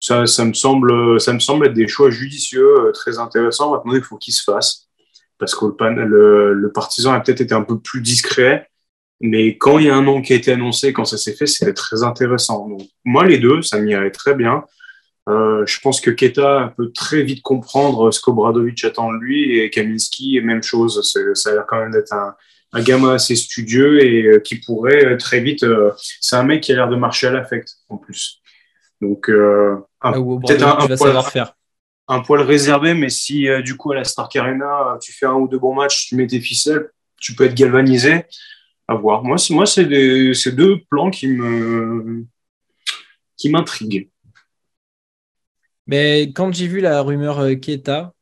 [0.01, 3.73] Ça, ça, me semble, ça me semble être des choix judicieux, euh, très intéressants.
[3.73, 4.88] Maintenant, il faut qu'ils se fassent
[5.39, 8.69] parce que le, le, partisan a peut-être été un peu plus discret.
[9.21, 11.47] Mais quand il y a un nom qui a été annoncé, quand ça s'est fait,
[11.47, 12.69] c'était très intéressant.
[12.69, 14.65] Donc, moi, les deux, ça m'irait très bien.
[15.29, 19.71] Euh, je pense que Keta peut très vite comprendre ce qu'Obradovic attend de lui et
[19.71, 21.03] Kaminski, même chose.
[21.35, 22.35] Ça a l'air quand même d'être un,
[22.73, 25.65] un, gamin assez studieux et euh, qui pourrait euh, très vite.
[26.21, 28.41] c'est un mec qui a l'air de marcher à l'affect en plus.
[29.01, 31.55] Donc, peut-être un, un, poil, faire.
[32.09, 35.47] Un poil réservé, mais si du coup à la Stark Arena, tu fais un ou
[35.47, 38.25] deux bons matchs, tu mets tes ficelles, tu peux être galvanisé.
[38.91, 39.23] À voir.
[39.23, 42.25] Moi, moi c'est deux plans qui me
[43.37, 44.09] qui m'intriguent.
[45.87, 48.13] Mais quand j'ai vu la rumeur euh, Keta,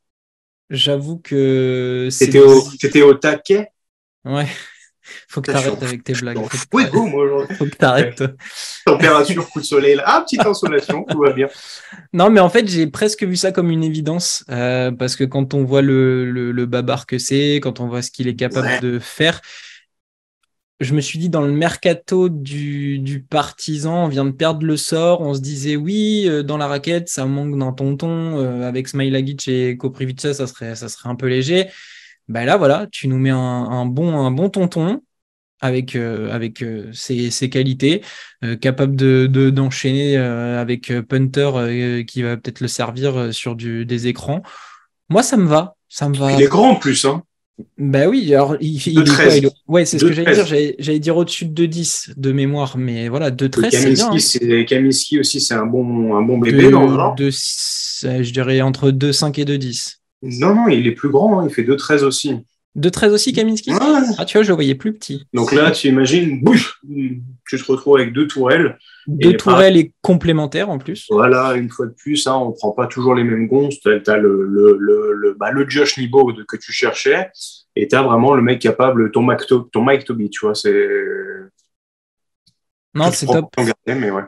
[0.69, 2.07] j'avoue que.
[2.11, 3.69] C'était au, au taquet?
[4.23, 4.47] Ouais.
[5.27, 6.39] Faut que t'arrêtes avec tes blagues.
[6.73, 8.23] Oui, moi, Faut que t'arrêtes.
[8.85, 9.95] Température, coup de soleil.
[9.95, 10.03] Là.
[10.05, 11.47] Ah, petite insolation, tout va bien.
[12.13, 14.43] Non, mais en fait, j'ai presque vu ça comme une évidence.
[14.49, 18.01] Euh, parce que quand on voit le, le, le babar que c'est, quand on voit
[18.01, 19.41] ce qu'il est capable de faire,
[20.79, 24.77] je me suis dit dans le mercato du, du, partisan, on vient de perdre le
[24.77, 25.21] sort.
[25.21, 28.37] On se disait oui, euh, dans la raquette, ça manque d'un tonton.
[28.37, 31.67] Euh, avec Smilagic et Koprivica, ça serait, ça serait un peu léger.
[32.27, 35.01] Ben là, voilà, tu nous mets un, un bon, un bon tonton
[35.59, 36.63] avec, euh, avec
[36.93, 38.01] ses, ses, qualités,
[38.61, 44.43] capable de, d'enchaîner avec Punter qui va peut-être le servir sur du, des écrans.
[45.09, 45.75] Moi, ça me va.
[45.89, 46.33] Ça me va.
[46.33, 47.05] Il est grand en plus.
[47.05, 47.23] Hein.
[47.77, 50.45] Bah oui, alors il, il, est quoi, Ouais, c'est ce que j'allais dire.
[50.45, 54.11] J'allais dire au-dessus de 2-10 de mémoire, mais voilà, 2-13, c'est bien.
[54.11, 54.63] Hein.
[54.65, 59.45] Kaminski aussi, c'est un bon, un bon bébé, non de, Je dirais entre 2-5 et
[59.45, 59.95] 2-10.
[60.39, 62.35] Non, non, il est plus grand, hein, il fait 2-13 aussi.
[62.77, 63.71] 2-13 aussi, Kaminski
[64.17, 65.25] Ah, tu vois, je le voyais plus petit.
[65.33, 68.77] Donc là, tu imagines, bouf, tu te retrouves avec deux tourelles.
[69.07, 71.07] Deux tourelles et complémentaires en plus.
[71.09, 73.79] Voilà, une fois de plus, hein, on ne prend pas toujours les mêmes gonzes.
[73.79, 77.29] Tu as le, le, le, bah, le Josh Nibo que tu cherchais
[77.75, 80.53] et tu as vraiment le mec capable, ton Mike, ton Mike Toby, tu vois.
[80.53, 80.87] C'est.
[82.93, 83.49] Non, c'est top.
[83.87, 84.23] mais ouais.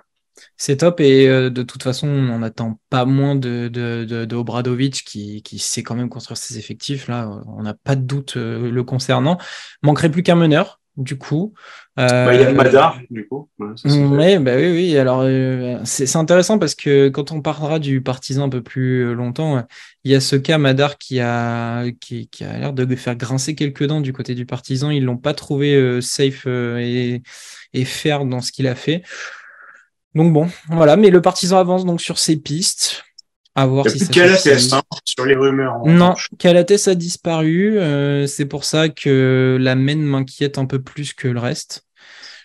[0.57, 4.25] C'est top et euh, de toute façon, on n'en attend pas moins de, de, de,
[4.25, 7.07] de Obradovic qui, qui, sait quand même construire ses effectifs.
[7.07, 9.37] Là, on n'a pas de doute euh, le concernant.
[9.83, 11.53] Manquerait plus qu'un meneur du coup.
[11.95, 13.49] Bah, il y a euh, Madar, du coup.
[13.59, 14.97] Ouais, bah oui, oui.
[14.97, 19.65] Alors, euh, c'est intéressant parce que quand on parlera du partisan un peu plus longtemps,
[20.03, 23.55] il y a ce cas Madar qui a, qui, qui a l'air de faire grincer
[23.55, 24.91] quelques dents du côté du partisan.
[24.91, 27.21] Ils l'ont pas trouvé euh, safe et,
[27.73, 29.03] et faire dans ce qu'il a fait.
[30.15, 30.95] Donc bon, voilà.
[30.95, 33.03] Mais le partisan avance donc sur ses pistes.
[33.55, 35.79] À voir il si a hein, sur les rumeurs.
[35.85, 37.77] Non, Calates a disparu.
[37.79, 41.85] Euh, c'est pour ça que la mène m'inquiète un peu plus que le reste.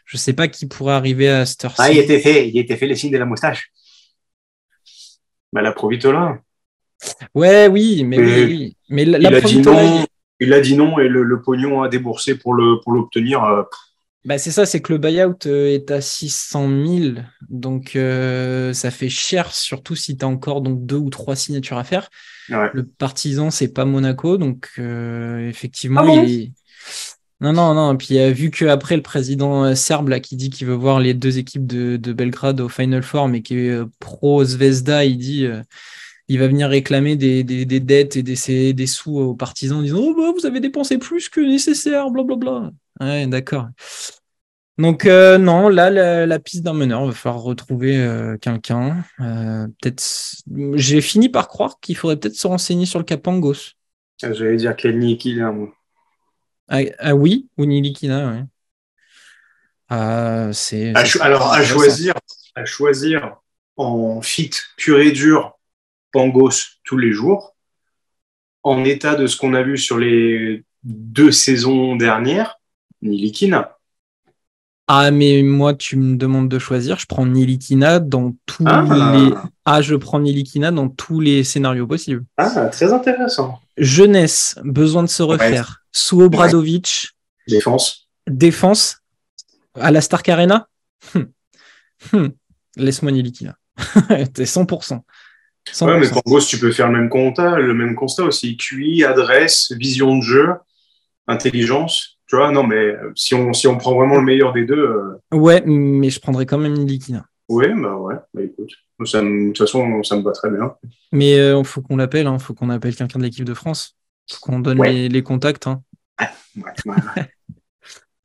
[0.07, 2.87] Je sais pas qui pourrait arriver à cette Ah, il était fait, il était fait
[2.87, 3.71] le signe de la moustache.
[5.53, 6.39] Bah, la Provitola.
[7.35, 10.07] Ouais, oui, mais oui, Mais la, il, a dit non,
[10.41, 13.45] il a dit non et le, pognon à débourser pour pour l'obtenir.
[13.45, 13.62] Euh,
[14.25, 17.16] Bah c'est ça, c'est que le buyout euh, est à 600 000,
[17.51, 21.77] donc euh, ça fait cher, surtout si tu as encore donc deux ou trois signatures
[21.77, 22.09] à faire.
[22.49, 26.53] Le partisan, c'est pas Monaco, donc euh, effectivement, ah il est...
[27.41, 27.97] Non, non, non.
[27.97, 31.66] Puis vu qu'après le président serbe là, qui dit qu'il veut voir les deux équipes
[31.66, 35.47] de, Belgrade au Final Four, mais qui est pro Zvezda, il dit
[36.29, 40.14] il va venir réclamer des, dettes et des, des, sous aux partisans en disant Oh,
[40.16, 42.70] bah, vous avez dépensé plus que nécessaire, blablabla.
[43.01, 43.66] Ouais, d'accord.
[44.77, 45.91] Donc, euh, non, là,
[46.27, 49.05] la, piste d'un meneur, il va falloir retrouver euh, quelqu'un.
[49.20, 50.03] Euh, peut-être.
[50.75, 53.75] J'ai fini par croire qu'il faudrait peut-être se renseigner sur le Capangos.
[54.22, 55.72] Ah, j'allais dire quel Nikina, moi.
[56.68, 58.39] Ah, ah, oui, ou Nilikina, oui.
[59.91, 60.93] Ah, c'est.
[61.20, 62.14] alors, à choisir,
[62.55, 63.37] à choisir
[63.77, 65.53] en fit pur et dur
[66.15, 67.57] Pangos tous les jours,
[68.62, 72.61] en état de ce qu'on a vu sur les deux saisons dernières,
[73.03, 73.77] Nilikina.
[74.87, 76.99] Ah, mais moi, tu me demandes de choisir.
[76.99, 79.12] Je prends Nilikina dans tous ah.
[79.15, 79.35] les.
[79.65, 82.25] Ah, je prends Nilikina dans tous les scénarios possibles.
[82.37, 83.59] Ah, très intéressant.
[83.77, 85.85] Jeunesse, besoin de se refaire.
[85.91, 87.09] Sous Obradovic.
[87.49, 88.09] Défense.
[88.29, 88.99] Défense.
[89.75, 90.69] À la Stark Arena.
[91.15, 91.27] Hum.
[92.12, 92.33] Hum.
[92.77, 93.57] Laisse-moi Nilikina.
[94.35, 95.01] T'es 100%.
[95.81, 98.57] Ouais, mais Pangos, tu peux faire le même constat, le même constat aussi.
[98.57, 100.49] QI, adresse, vision de jeu,
[101.27, 102.19] intelligence.
[102.29, 104.79] Tu vois, non, mais si on, si on prend vraiment le meilleur des deux.
[104.79, 107.27] Euh, ouais, mais je prendrais quand même Nilikina.
[107.49, 108.71] Ouais, bah ouais, bah écoute.
[108.99, 110.75] de toute façon, ça me va très bien.
[111.12, 112.39] Mais il euh, faut qu'on l'appelle, il hein.
[112.39, 113.97] faut qu'on appelle quelqu'un de l'équipe de France.
[114.31, 115.67] faut qu'on donne les, contacts.
[115.67, 115.83] Hein.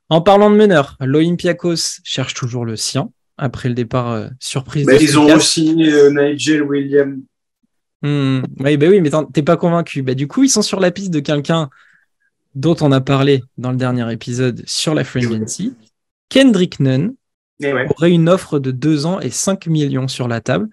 [0.09, 4.85] en parlant de meneur, l'Olympiakos cherche toujours le sien après le départ euh, surprise.
[4.85, 7.21] Mais ils ont aussi Nigel William
[8.01, 8.41] Hmm.
[8.59, 10.01] Oui, bah oui, mais t'es pas convaincu.
[10.01, 11.69] Bah, du coup, ils sont sur la piste de quelqu'un
[12.55, 15.25] dont on a parlé dans le dernier épisode sur la Free
[16.29, 17.15] Kendrick Nunn
[17.95, 20.69] aurait une offre de 2 ans et 5 millions sur la table.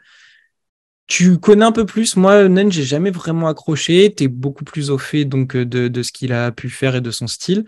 [1.09, 2.17] Tu connais un peu plus.
[2.17, 4.13] Moi, Nunn, j'ai jamais vraiment accroché.
[4.15, 7.11] Tu es beaucoup plus au fait donc, de, ce qu'il a pu faire et de
[7.11, 7.65] son style.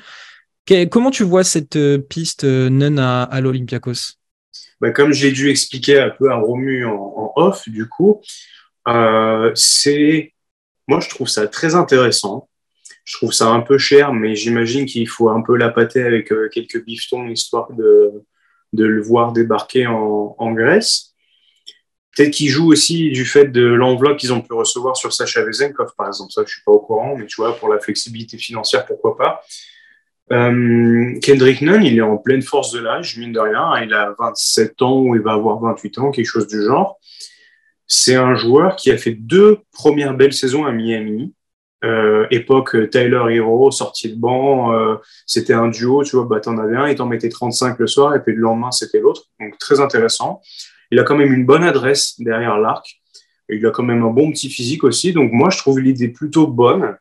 [0.90, 4.16] comment tu vois cette euh, piste euh, Nunn à, l'Olympiakos?
[4.80, 8.20] Bah, Comme j'ai dû expliquer un peu à Romu en off, du coup,
[8.88, 10.32] euh, c'est,
[10.86, 12.48] moi, je trouve ça très intéressant.
[13.04, 16.32] Je trouve ça un peu cher, mais j'imagine qu'il faut un peu la pâter avec
[16.32, 18.12] euh, quelques bifetons histoire de,
[18.72, 21.14] de le voir débarquer en, Grèce.
[22.16, 25.92] Peut-être qu'il joue aussi du fait de l'enveloppe qu'ils ont pu recevoir sur Sacha Vezenkov,
[25.96, 26.32] par exemple.
[26.32, 29.42] Ça, je suis pas au courant, mais tu vois, pour la flexibilité financière, pourquoi pas.
[30.32, 33.80] Euh, Kendrick Nunn, il est en pleine force de l'âge, mine de rien.
[33.82, 36.98] Il a 27 ans ou il va avoir 28 ans, quelque chose du genre.
[37.88, 41.34] C'est un joueur qui a fait deux premières belles saisons à Miami.
[41.84, 46.40] Euh, époque euh, Tyler Hero, sorti de banc, euh, c'était un duo, tu vois, bah,
[46.40, 49.22] t'en avais un, il t'en mettait 35 le soir, et puis le lendemain, c'était l'autre.
[49.40, 50.42] Donc, très intéressant.
[50.90, 53.00] Il a quand même une bonne adresse derrière l'arc.
[53.48, 55.12] Il a quand même un bon petit physique aussi.
[55.12, 56.96] Donc, moi, je trouve l'idée plutôt bonne.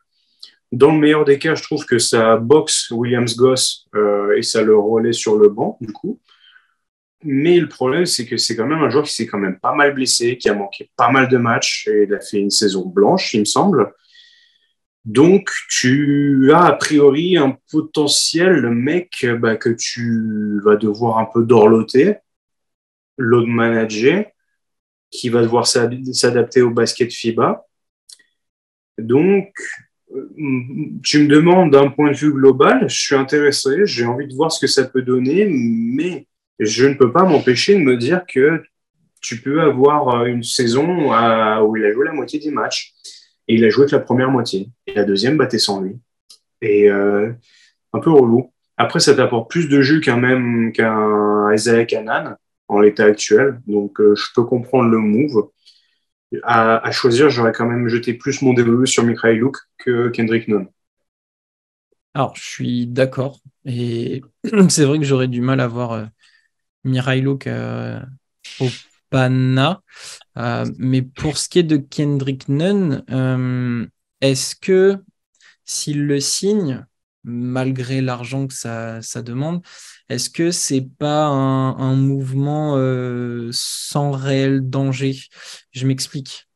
[0.72, 4.62] Dans le meilleur des cas, je trouve que ça boxe Williams Goss euh, et ça
[4.62, 6.20] le relaie sur le banc, du coup.
[7.24, 9.74] Mais le problème, c'est que c'est quand même un joueur qui s'est quand même pas
[9.74, 12.86] mal blessé, qui a manqué pas mal de matchs et il a fait une saison
[12.86, 13.92] blanche, il me semble.
[15.04, 21.44] Donc, tu as a priori un potentiel, mec bah, que tu vas devoir un peu
[21.44, 22.18] dorloter,
[23.16, 24.26] load manager,
[25.10, 27.66] qui va devoir s'adapter au basket FIBA.
[28.98, 29.52] Donc,
[30.14, 30.30] euh,
[31.02, 34.52] tu me demandes d'un point de vue global, je suis intéressé, j'ai envie de voir
[34.52, 36.27] ce que ça peut donner, mais
[36.58, 38.62] je ne peux pas m'empêcher de me dire que
[39.20, 41.08] tu peux avoir euh, une saison
[41.62, 42.94] où il a joué la moitié des matchs
[43.46, 44.68] et il a joué que la première moitié.
[44.86, 45.98] Et la deuxième battait sans lui.
[46.60, 47.32] Et euh,
[47.92, 48.52] un peu relou.
[48.76, 52.36] Après, ça t'apporte plus de jus qu'un même qu'un Isaac Hanan
[52.68, 53.60] en l'état actuel.
[53.66, 55.48] Donc, euh, je peux comprendre le move.
[56.42, 60.68] À, choisir, j'aurais quand même jeté plus mon dévolu sur Mikhailuk que Kendrick Nunn.
[62.12, 63.40] Alors, je suis d'accord.
[63.64, 64.22] Et
[64.68, 66.06] c'est vrai que j'aurais du mal à voir
[66.84, 68.00] Mirailo euh,
[68.60, 68.68] au
[69.10, 69.82] Pana.
[70.36, 73.86] Euh, mais pour ce qui est de Kendrick Nunn, euh,
[74.20, 74.98] est-ce que
[75.64, 76.84] s'il le signe,
[77.24, 79.62] malgré l'argent que ça, demande,
[80.08, 82.74] est-ce que c'est pas un, mouvement
[83.52, 85.18] sans réel danger?
[85.72, 86.48] Je m'explique.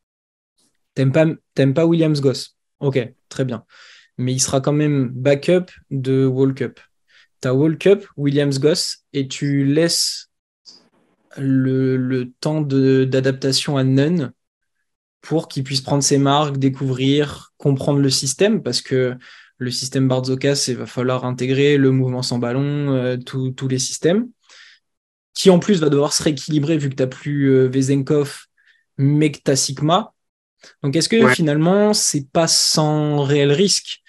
[0.95, 1.27] T'aimes pas,
[1.75, 2.57] pas Williams Goss?
[2.81, 2.99] Ok,
[3.29, 3.65] très bien.
[4.17, 6.81] Mais il sera quand même backup de World Cup
[7.43, 10.31] tu as World Cup, Williams Goss, et tu laisses
[11.37, 14.33] le, temps d'adaptation à Nunn
[15.21, 19.17] pour qu'il puisse prendre ses marques, découvrir, comprendre le système, parce que
[19.59, 24.29] le système Barzokas, il va falloir intégrer le mouvement sans ballon, euh, tous les systèmes,
[25.35, 28.47] qui en plus va devoir se rééquilibrer vu que tu n'as plus euh, Vezenkov,
[28.99, 30.13] mais que tu as Sigma.
[30.83, 34.03] Donc est-ce que finalement, c'est pas sans réel risque?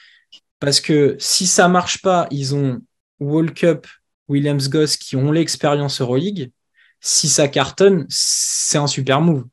[0.59, 2.81] Parce que si ça marche pas, ils ont
[3.23, 3.81] World
[4.27, 6.51] Williams Goss qui ont l'expérience Euroleague.
[6.99, 9.45] Si ça cartonne, c'est un super move.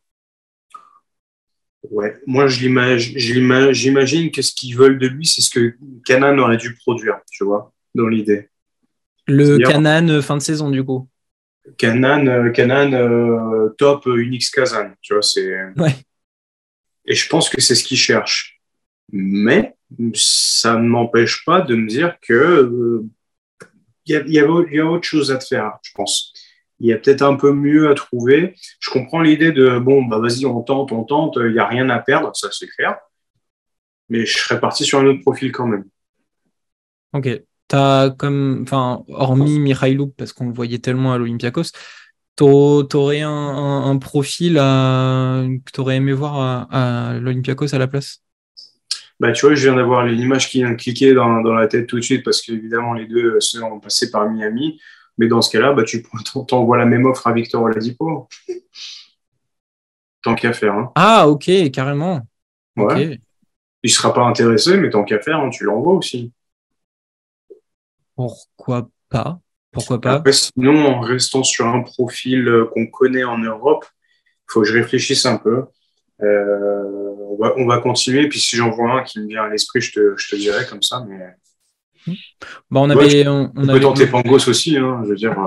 [1.91, 6.75] Ouais, moi j'imagine que ce qu'ils veulent de lui, c'est ce que Canan aurait dû
[6.75, 8.49] produire, tu vois, dans l'idée.
[9.27, 11.09] Le Canan euh, fin de saison, du coup.
[11.79, 15.51] Canan, euh, Canan euh, top Unix Kazan, tu vois, c'est.
[15.77, 15.95] Ouais.
[17.07, 18.61] Et je pense que c'est ce qu'ils cherchent.
[19.13, 19.75] Mais
[20.15, 23.03] ça ne m'empêche pas de me dire que
[24.11, 26.33] y, a, y, a autre chose à te faire, je pense
[26.81, 28.55] il y a peut-être un peu mieux à trouver.
[28.81, 31.89] Je comprends l'idée de bon, bah vas-y, on tente, on tente, il n'y a rien
[31.91, 32.97] à perdre, ça c'est clair.
[34.09, 35.85] Mais je serais parti sur un autre profil quand même.
[37.13, 37.29] Ok.
[37.69, 41.71] T'as comme, enfin, hormis Mikhailuk, parce qu'on le voyait tellement à l'Olympiakos,
[42.35, 48.23] t'aurais un, un, profil que t'aurais aimé voir à, l'Olympiakos à la place?
[49.21, 51.87] Bah, tu vois, je viens d'avoir l'image qui vient de cliquer dans, dans, la tête
[51.87, 54.81] tout de suite parce qu'évidemment, les deux sont passés par Miami.
[55.19, 56.03] Mais dans ce cas-là, bah, tu
[56.49, 58.29] t'envoies la même offre à Victor Oladipo.
[60.23, 60.75] tant qu'à faire.
[60.75, 60.93] Hein.
[60.95, 62.23] Ah, ok, carrément.
[62.77, 63.21] Ouais.
[63.83, 66.33] Il ne sera pas intéressé, mais tant qu'à faire, hein, tu l'envoies aussi.
[68.15, 69.41] Pourquoi pas?
[69.71, 70.23] Pourquoi pas?
[70.33, 74.75] Sinon, en restant sur un profil euh, qu'on connaît en Europe, il faut que je
[74.75, 75.65] réfléchisse un peu.
[76.23, 77.11] Euh,
[77.57, 78.29] on, va, continuer.
[78.29, 80.67] Puis si j'en vois un qui me vient à l'esprit, je te, je te dirai
[80.67, 81.05] comme ça.
[81.09, 81.19] Mais
[82.71, 85.39] bah, on avait, on, peut tenter Pangos aussi, hein, je veux dire.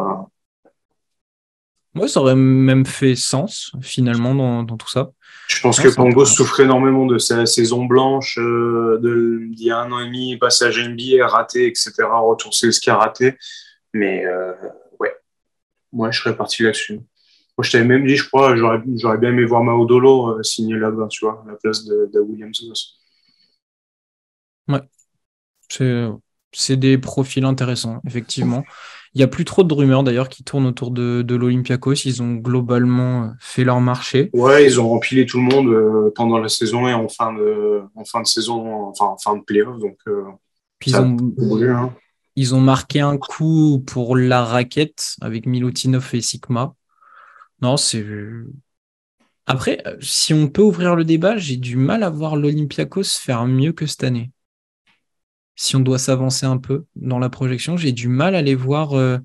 [1.96, 2.08] Euh.
[2.08, 5.12] ça aurait même fait sens finalement dans, tout ça.
[5.48, 9.92] Je pense que Pangos souffre énormément de sa saison blanche, euh, d'il y a un
[9.92, 11.92] an et demi, passage NBA raté, etc.
[12.00, 13.38] Retour ce qui a raté.
[13.94, 14.54] Mais euh,
[15.00, 15.16] ouais,
[15.92, 17.02] moi je serais parti là-dessus.
[17.58, 21.26] Moi je t'avais même dit, je crois, j'aurais bien aimé voir Maudolo signer là-bas, tu
[21.26, 22.62] vois, à la place de, de Williams.
[24.68, 24.82] Ouais,
[25.70, 26.08] c'est
[26.54, 28.64] c'est des profils intéressants, effectivement.
[29.16, 32.06] Il n'y a plus trop de rumeurs d'ailleurs qui tournent autour de, de l'Olympiakos.
[32.06, 34.32] Ils ont globalement fait leur marché.
[34.34, 37.82] Ouais, ils ont rempli tout le monde euh, pendant la saison et en fin de,
[37.96, 39.78] en fin de saison, enfin en fin de playoff.
[39.80, 40.24] Donc, euh,
[40.86, 41.18] ils, ont,
[41.62, 41.94] hein.
[42.36, 46.74] ils ont marqué un coup pour la raquette avec Milutinov et Sigma.
[47.64, 48.06] Non, c'est.
[49.48, 53.74] Après, si on peut ouvrir le débat, j'ai du mal à voir l'Olympiakos faire mieux
[53.74, 54.32] que cette année
[55.56, 58.94] si on doit s'avancer un peu dans la projection, j'ai du mal à les voir.
[58.94, 59.18] Euh...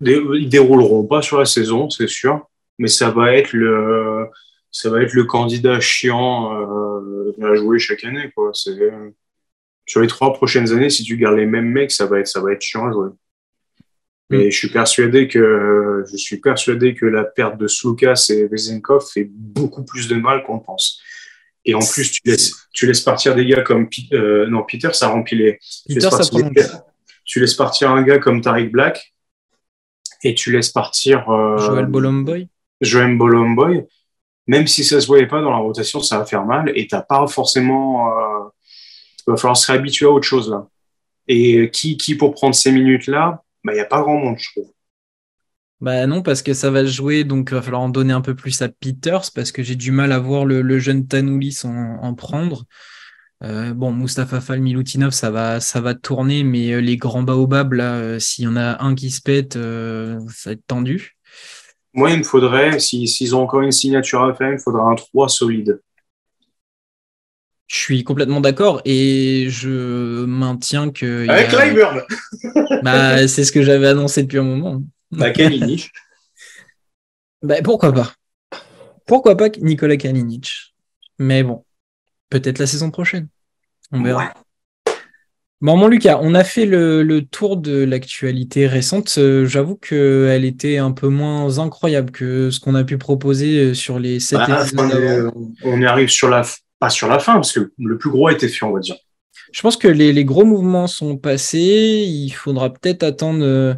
[0.00, 2.48] Ils dérouleront pas sur la saison, c'est sûr,
[2.78, 4.26] mais ça va être le,
[4.70, 8.30] ça va être le candidat chiant euh, à jouer chaque année.
[8.34, 8.52] Quoi.
[8.54, 12.40] Sur les trois prochaines années, si tu gardes les mêmes mecs, ça va être, ça
[12.40, 13.08] va être chiant à jouer.
[14.30, 14.50] Mais mm.
[14.50, 19.28] je suis persuadé que je suis persuadé que la perte de Slukas et Vezenkov fait
[19.30, 21.00] beaucoup plus de mal qu'on pense.
[21.64, 25.08] Et en plus, tu laisses, tu laisses partir des gars comme euh, non Peter, ça
[25.08, 25.58] remplit les.
[25.86, 26.08] Peter,
[27.24, 29.14] tu, laisses partir un gars comme Tariq Black
[30.22, 32.48] et tu laisses partir euh, Joel Bolomboy.
[32.80, 33.84] Joel Bolomboy.
[34.46, 37.02] Même si ça se voyait pas dans la rotation, ça va faire mal et t'as
[37.02, 38.08] pas forcément.
[38.18, 38.48] Euh,
[39.26, 40.66] il va falloir se réhabituer à autre chose là.
[41.26, 44.36] Et qui, qui pour prendre ces minutes là, il bah, n'y a pas grand monde,
[44.38, 44.72] je trouve.
[45.80, 48.34] Bah non, parce que ça va jouer, donc il va falloir en donner un peu
[48.34, 52.14] plus à Peters, parce que j'ai du mal à voir le, jeune Tanoulis en, en
[52.14, 52.64] prendre.
[53.44, 57.72] Euh, bon, Mustapha Fall, Milutinov, ça va, ça va tourner, mais euh, les grands baobabs,
[57.72, 61.16] là, euh, s'il y en a un qui se pète, ça va être tendu.
[61.94, 64.94] Moi, il me faudrait, s'ils ont encore une signature à faire, il me faudra un
[64.94, 65.80] 3 solide.
[67.68, 71.28] Je suis complètement d'accord et je maintiens que.
[71.28, 72.80] Avec a...
[72.82, 74.82] bah, C'est ce que j'avais annoncé depuis un moment.
[75.10, 75.90] Bah, Kalinic.
[77.42, 78.14] bah, pourquoi pas
[79.06, 80.74] Pourquoi pas Nicolas Kalinic
[81.18, 81.64] Mais bon,
[82.30, 83.28] peut-être la saison prochaine.
[83.92, 84.32] On verra.
[85.60, 89.12] Bon, mon Lucas, on a fait le, tour de l'actualité récente.
[89.18, 93.74] Euh, j'avoue qu'elle était un peu moins incroyable que ce qu'on a pu proposer euh,
[93.74, 94.64] sur les 7 bah,
[95.64, 96.44] on, y arrive sur la,
[96.78, 98.96] pas sur la fin, parce que le plus gros a été fait, on va dire.
[99.52, 102.04] Je pense que les, les gros mouvements sont passés.
[102.06, 103.74] Il faudra peut-être attendre euh,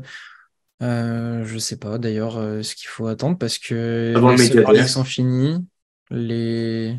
[0.82, 4.14] euh, je sais pas d'ailleurs euh, ce qu'il faut attendre parce que
[4.72, 5.58] les sont finis.
[6.10, 6.98] Les.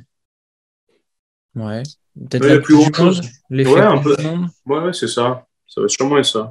[1.56, 1.84] Ouais.
[2.30, 3.22] Peut-être la plus chose.
[3.50, 4.16] Les ouais, un peu.
[4.66, 5.46] Ouais, c'est ça.
[5.68, 6.50] Ça va sûrement être ça.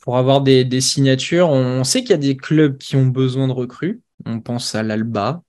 [0.00, 3.46] Pour avoir des, des signatures, on sait qu'il y a des clubs qui ont besoin
[3.46, 4.00] de recrues.
[4.24, 5.42] On pense à l'Alba.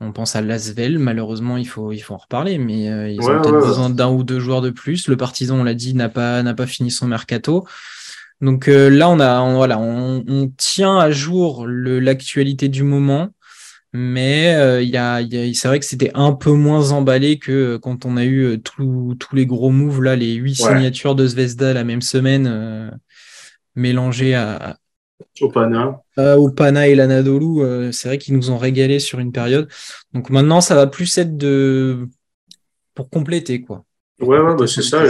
[0.00, 3.40] On pense à Lasvel, malheureusement, il faut, il faut en reparler, mais euh, ils ont
[3.40, 5.08] peut-être besoin d'un ou deux joueurs de plus.
[5.08, 7.66] Le Partisan, on l'a dit, n'a pas, n'a pas fini son mercato.
[8.42, 13.30] Donc euh, là, on a, voilà, on, tient à jour l'actualité du moment,
[13.94, 15.22] mais euh, il y a,
[15.54, 19.46] c'est vrai que c'était un peu moins emballé que quand on a eu tous les
[19.46, 23.00] gros moves là, les huit signatures de Zvezda la même semaine
[23.74, 24.76] mélangées à,
[25.40, 26.00] Opana.
[26.18, 29.68] Euh, Opana et l'Anadolu, euh, c'est vrai qu'ils nous ont régalé sur une période.
[30.12, 32.08] Donc maintenant, ça va plus être de
[32.94, 33.84] pour compléter quoi.
[34.20, 35.02] ouais, ouais bah, c'est ça,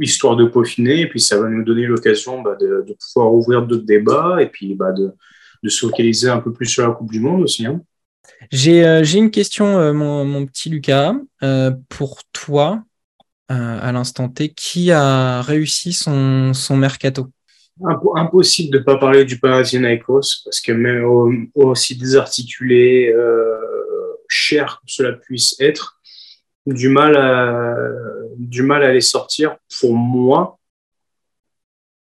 [0.00, 3.86] histoire de peaufiner, et puis ça va nous donner l'occasion bah, de, pouvoir ouvrir d'autres
[3.86, 5.12] débats et puis bah, de,
[5.68, 7.66] se focaliser un peu plus sur la Coupe du Monde aussi.
[7.66, 7.80] Hein.
[8.66, 11.14] Euh, j'ai une question, mon, petit Lucas.
[11.88, 12.84] pour toi,
[13.48, 17.30] à l'instant T, qui a réussi son, son mercato?
[18.16, 23.56] Impossible de ne pas parler du Panathinaikos parce que même aussi désarticulé, euh,
[24.28, 26.00] cher que cela puisse être,
[26.66, 27.76] du mal à,
[28.38, 30.58] du mal à les sortir pour moi.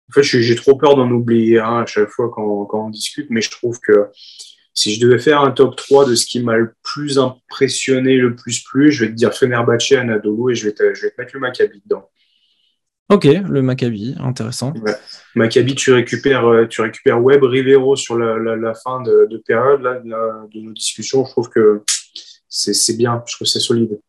[0.09, 3.27] En fait, j'ai trop peur d'en oublier un à chaque fois quand, quand, on discute,
[3.29, 4.09] mais je trouve que
[4.73, 8.37] si je devais faire un top 3 de ce qui m'a le plus impressionné, le
[8.37, 11.21] plus plu, je vais te dire Fenerbahce, Anadolu et je vais te, je vais te
[11.21, 12.09] mettre le Maccabi dedans.
[13.09, 14.73] Ok, le Maccabi, intéressant.
[15.37, 20.61] Maccabi, tu récupères, euh, tu récupères Webb, Rivero sur la, fin de, période là, de,
[20.61, 21.25] nos discussions.
[21.25, 21.83] Je trouve que
[22.49, 24.01] c'est bien, je trouve que c'est solide.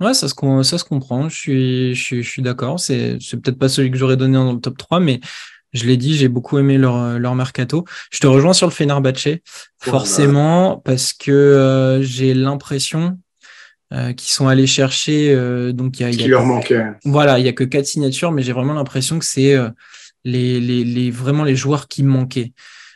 [0.00, 2.80] Ouais, ça se, ça se comprend, je suis, je, suis d'accord.
[2.80, 5.20] C'est peut-être pas celui que j'aurais donné dans le top 3, mais
[5.74, 7.84] je l'ai dit, j'ai beaucoup aimé leur, leur mercato.
[8.10, 9.28] Je te rejoins sur le Fenerbahce,
[9.78, 13.18] forcément, parce que euh, j'ai l'impression
[13.92, 15.34] euh, qui sont allés chercher.
[15.34, 16.82] Euh, donc il y a, leur manquait.
[17.04, 19.68] Voilà, il y a que quatre signatures, mais j'ai vraiment l'impression que c'est euh,
[20.24, 22.54] les, les, les, vraiment les joueurs qui manquaient.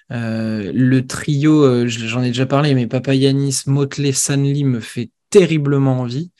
[0.08, 6.30] le trio, j'en ai déjà parlé, mais Papa Yanis, Motley, Sanli me fait terriblement envie.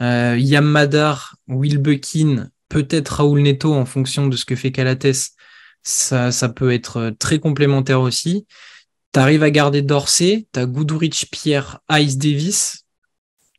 [0.00, 5.34] Yam Madar, Will Buckin, peut-être Raoul Neto en fonction de ce que fait Calates,
[5.82, 8.46] ça, ça peut être très complémentaire aussi.
[9.12, 12.86] Tu arrives à garder Dorsey, tu as Goudrich, Pierre, Ice Davis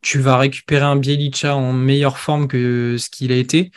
[0.02, 3.72] tu vas récupérer un Bielicha en meilleure forme que ce qu'il a été.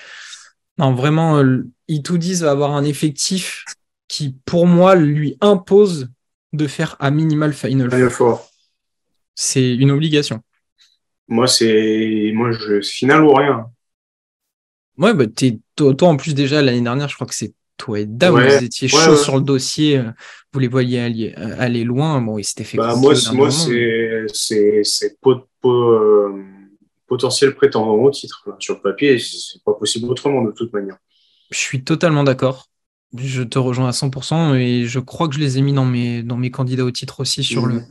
[0.78, 3.64] Non, vraiment, euh, Itoudis va avoir un effectif
[4.08, 6.08] qui, pour moi, lui impose
[6.52, 7.90] de faire à minimal final.
[9.34, 10.40] C'est une obligation.
[11.26, 13.66] Moi, c'est moi je final ou rien.
[14.98, 15.24] Ouais, bah,
[15.76, 18.88] toi, en plus déjà l'année dernière, je crois que c'est toi et Dame, vous étiez
[18.88, 20.10] chaud sur le dossier, euh,
[20.52, 22.20] vous les voyez aller, euh, aller loin.
[22.20, 22.76] Bon, il s'était fait.
[22.76, 24.26] Bah, moi, moi c'est euh,
[27.06, 28.48] potentiel prétendant au titre.
[28.58, 30.96] Sur le papier, c'est pas possible autrement de toute manière.
[31.50, 32.66] Je suis totalement d'accord.
[33.16, 36.22] Je te rejoins à 100% et je crois que je les ai mis dans mes,
[36.22, 37.86] dans mes candidats au titre aussi sur le, mmh.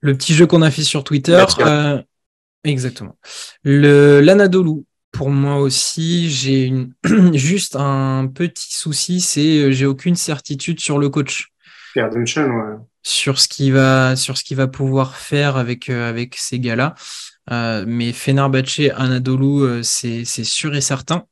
[0.00, 1.44] le petit jeu qu'on a fait sur Twitter.
[1.60, 2.00] Euh,
[2.64, 3.18] exactement.
[3.62, 6.92] Le l'Anadolu, pour moi aussi, j'ai une...
[7.34, 11.52] juste un petit souci, c'est euh, j'ai aucune certitude sur le coach.
[13.02, 16.94] Sur ce qu'il va, sur ce qu'il va pouvoir faire avec euh, avec ces gars-là.
[17.50, 21.24] Euh, mais Fenerbahce, Anadolu, euh, c'est sûr et certain.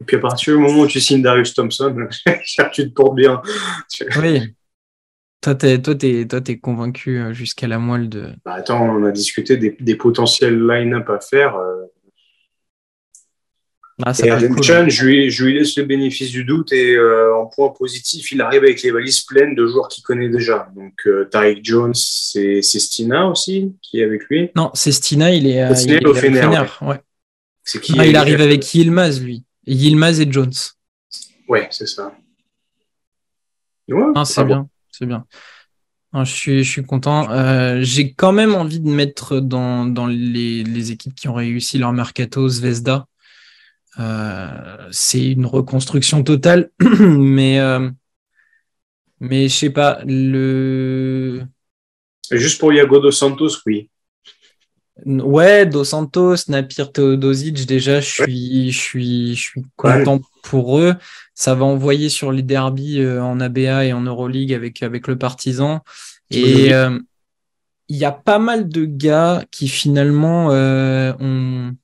[0.00, 2.08] Et puis à partir du moment où tu signes Darius Thompson,
[2.72, 3.40] tu te portes bien.
[4.20, 4.54] oui.
[5.40, 8.32] Toi, t'es, toi, es, convaincu jusqu'à la moelle de.
[8.44, 11.56] Bah attends, on a discuté des, des potentiels line-up à faire.
[14.04, 17.70] Ah, et je, lui, je, lui, laisse le bénéfice du doute et euh, en point
[17.70, 20.68] positif, il arrive avec les valises pleines de joueurs qu'il connaît déjà.
[20.76, 25.46] Donc, euh, Tariq Jones, c'est Stina aussi qui est avec lui Non, c'est Stina, il
[25.46, 26.64] est, il est au Fener.
[26.82, 27.00] Ouais.
[27.64, 29.44] Qui, il arrive avec Yilmaz, lui.
[29.66, 30.52] Yilmaz et Jones.
[31.48, 32.14] Ouais, c'est ça.
[34.14, 35.24] ah, c'est bien, c'est bien.
[36.12, 37.30] je, suis, je suis content.
[37.30, 41.78] Euh, j'ai quand même envie de mettre dans, dans les, les, équipes qui ont réussi
[41.78, 43.06] leur mercato Zvezda.
[43.98, 46.70] Euh, c'est une reconstruction totale,
[47.00, 47.90] mais euh,
[49.20, 51.42] mais je sais pas le.
[52.30, 53.88] Juste pour Iago dos Santos, oui.
[55.04, 60.94] Ouais, Dos Santos, Napir Teodosic, déjà, je suis, je suis, je suis content pour eux.
[61.34, 65.18] Ça va envoyer sur les derbies euh, en ABA et en Euroleague avec, avec le
[65.18, 65.84] Partisan.
[66.30, 66.70] Et
[67.88, 71.76] il y a pas mal de gars qui finalement ont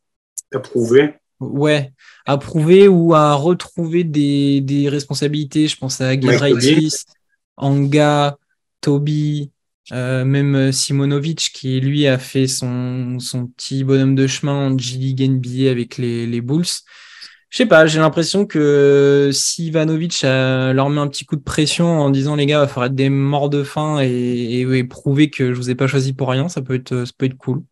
[0.50, 1.21] approuvé.
[1.50, 1.92] Ouais,
[2.26, 5.68] à prouver ou à retrouver des, des responsabilités.
[5.68, 7.04] Je pense à Gizraitis,
[7.56, 8.36] Anga,
[8.80, 9.50] Toby,
[9.92, 15.22] euh, même Simonovic qui lui a fait son, son petit bonhomme de chemin en G-League
[15.22, 16.64] NBA avec les, les Bulls.
[17.52, 21.42] Je sais pas, j'ai l'impression que si Ivanovic euh, leur met un petit coup de
[21.42, 25.28] pression en disant les gars, il va falloir être des morts de faim et, prouver
[25.28, 27.62] que je vous ai pas choisi pour rien, ça peut être, ça peut être cool.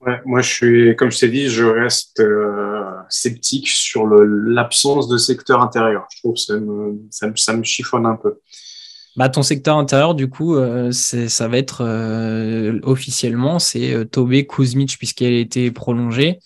[0.00, 5.18] Ouais, moi, je suis, comme je t'ai dit, je reste euh, sceptique sur l'absence de
[5.18, 6.06] secteur intérieur.
[6.14, 8.40] Je trouve que ça me, ça me, ça me chiffonne un peu.
[9.16, 11.82] Bah, ton secteur intérieur, du coup, euh, ça va être
[12.84, 16.38] officiellement, c'est Tobé Kuzmic, puisqu'elle a été prolongée.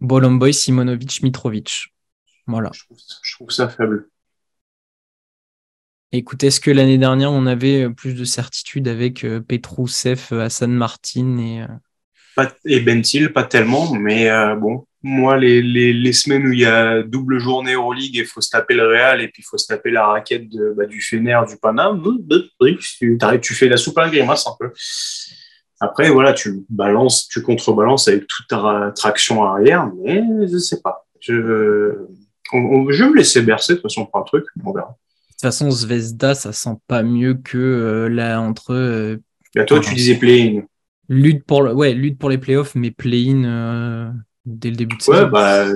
[0.00, 1.94] Bolomboy, Simonovic, Mitrovic.
[2.46, 2.70] Voilà.
[3.22, 4.08] Je trouve, ça faible.
[6.12, 10.44] Écoute, est-ce que l'année dernière, on avait euh, plus de certitude avec euh, Petrousev, euh,
[10.44, 11.64] Hassan Martin et.
[12.64, 17.74] Et Bentil, pas tellement, mais bon, moi, les, semaines où il y a double journée
[17.74, 20.06] Euroleague et il faut se taper le Real et puis il faut se taper la
[20.06, 22.02] raquette de, bah, du Fener, du Paname,
[22.80, 24.72] tu, tu fais la soupe à la grimace un peu.
[25.80, 31.06] Après, voilà, tu balances, tu contrebalances avec toute ta traction arrière, mais je sais pas.
[31.20, 31.94] Je,
[32.52, 34.88] je vais me laisser bercer, de toute façon, pour un truc, on verra.
[34.88, 38.72] De toute façon, Zvezda, ça sent pas mieux que euh, là, entre.
[38.72, 39.16] Euh,
[39.54, 40.62] bah, toi, tu disais play-in.
[41.08, 44.10] Lutte pour, ouais, lutte pour les playoffs, mais play-in euh,
[44.46, 45.24] dès le début de saison.
[45.24, 45.66] Ouais, bah,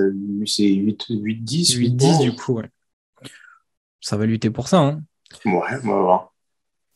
[0.45, 1.77] c'est 8-10.
[1.77, 2.69] 8-10, du coup, ouais.
[4.01, 4.79] Ça va lutter pour ça.
[4.79, 5.03] Hein.
[5.45, 6.33] Ouais, on va voir.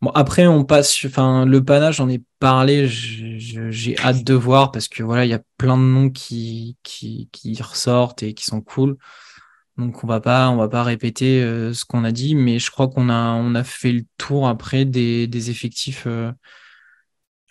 [0.01, 4.89] Bon, après, on passe, enfin, le panache, j'en ai parlé, j'ai hâte de voir parce
[4.89, 8.61] que voilà, il y a plein de noms qui, qui, qui, ressortent et qui sont
[8.61, 8.97] cool.
[9.77, 12.69] Donc, on va pas, on va pas répéter euh, ce qu'on a dit, mais je
[12.69, 16.03] crois qu'on a, on a fait le tour après des, des effectifs.
[16.05, 16.31] Euh,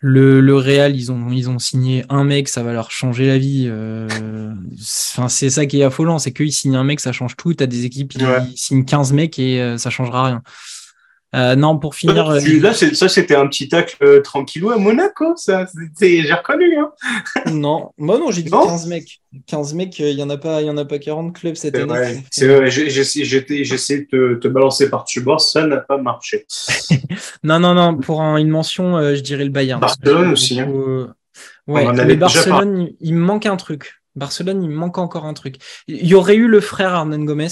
[0.05, 3.39] le, le Real, ils ont, ils ont signé un mec, ça va leur changer la
[3.39, 3.67] vie.
[3.69, 4.09] Euh,
[4.79, 7.55] c'est ça qui est affolant, c'est qu'ils signent un mec, ça change tout.
[7.55, 8.19] Tu as des équipes qui
[8.57, 10.43] signent 15 mecs et ça changera rien.
[11.35, 12.29] Euh, non, pour finir.
[12.29, 15.67] Euh, là, ça, c'était un petit tacle euh, tranquillou à Monaco, ça.
[15.99, 16.77] J'ai reconnu.
[16.79, 16.93] Hein.
[17.53, 19.21] non, moi, non, j'ai dit 15 mecs.
[19.47, 22.23] 15 mecs, il n'y en, a pas, y en a pas 40 clubs cette année.
[22.31, 26.47] C'est vrai, j'essaie de te, balancer par-dessus bord, ça n'a pas marché.
[27.43, 29.81] non, non, non, pour une mention, je dirais le Bayern.
[29.81, 30.61] Barcelone aussi.
[30.61, 31.15] Hein.
[31.67, 34.03] ouais, mais Barcelone, il, me manque un truc.
[34.17, 35.57] Barcelone, il me manque encore un truc.
[35.89, 37.49] Il y aurait eu le frère Arnen Gomez.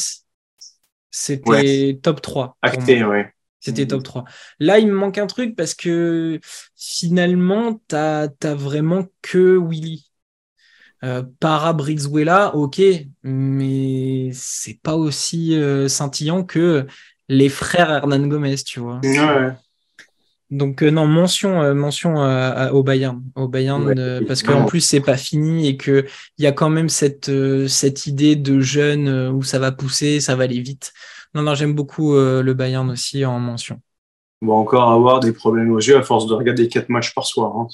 [1.10, 2.58] C'était top 3.
[2.62, 3.32] Acté, ouais.
[3.60, 4.24] C'était top 3.
[4.58, 6.40] Là, il me manque un truc parce que
[6.76, 10.10] finalement, tu n'as vraiment que Willy.
[11.02, 12.82] Euh, para Brizuela, ok,
[13.22, 16.86] mais c'est pas aussi euh, scintillant que
[17.30, 19.00] les frères Hernan Gomez, tu vois.
[20.50, 22.16] Donc euh, non, mention, mention
[22.72, 23.94] au Bayern, au Bayern,
[24.26, 26.04] parce qu'en plus c'est pas fini et que
[26.36, 27.30] il y a quand même cette
[27.68, 30.92] cette idée de jeune où ça va pousser, ça va aller vite.
[31.34, 33.80] Non, non, j'aime beaucoup euh, le Bayern aussi en mention.
[34.42, 37.26] On va encore avoir des problèmes aux yeux à force de regarder quatre matchs par
[37.26, 37.56] soir.
[37.56, 37.68] Hein,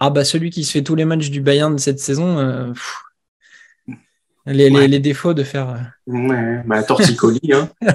[0.00, 2.72] ah bah celui qui se fait tous les matchs du Bayern de cette saison, euh,
[4.46, 5.70] les, défauts de faire.
[5.70, 7.52] Euh, ouais, bah, torticolis.
[7.52, 7.70] hein.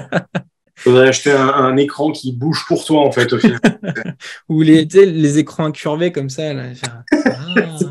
[0.76, 3.60] Faudrait acheter un, écran qui bouge pour toi en fait au final.
[4.48, 6.54] Ou les, les écrans incurvés comme ça.
[6.54, 6.70] Là,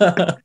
[0.00, 0.36] ah.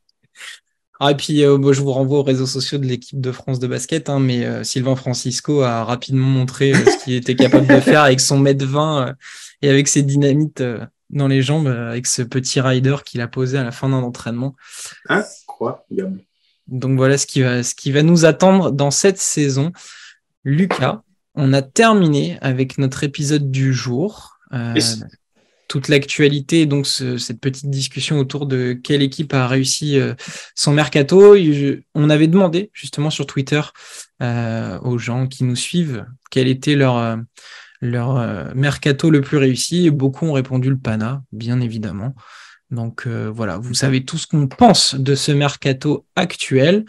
[1.04, 3.66] Ah, et puis, euh, je vous renvoie aux réseaux sociaux de l'équipe de France de
[3.66, 7.80] basket, hein, mais euh, Sylvain Francisco a rapidement montré euh, ce qu'il était capable de
[7.80, 9.16] faire avec son mètre 20
[9.64, 10.64] et avec ses dynamites
[11.10, 14.56] dans les jambes, avec ce petit rider qu'il a posé à la fin d'un entraînement.
[15.10, 16.20] Incroyable.
[16.68, 19.72] Donc voilà ce qui, va, ce qui va nous attendre dans cette saison.
[20.44, 21.02] Lucas,
[21.34, 24.38] on a terminé avec notre épisode du jour
[25.72, 30.16] toute l'actualité, donc cette petite discussion autour de quelle équipe a réussi euh,
[30.54, 31.38] son mercato.
[31.96, 33.62] on avait demandé justement sur Twitter
[34.22, 37.16] euh, aux gens qui nous suivent quel était leur, euh,
[37.80, 39.90] leur mercato le plus réussi.
[39.92, 42.16] Beaucoup ont répondu le Pana, bien évidemment.
[42.70, 46.84] Donc voilà, vous savez tout ce qu'on pense de ce mercato actuel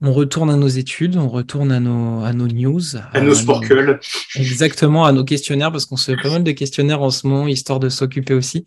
[0.00, 2.96] on retourne à nos études, on retourne à nos, à nos news.
[3.12, 3.98] À, nos sporcules.
[4.36, 7.48] Exactement, à nos questionnaires, parce qu'on se fait pas mal de questionnaires en ce moment,
[7.48, 8.64] histoire de s'occuper aussi.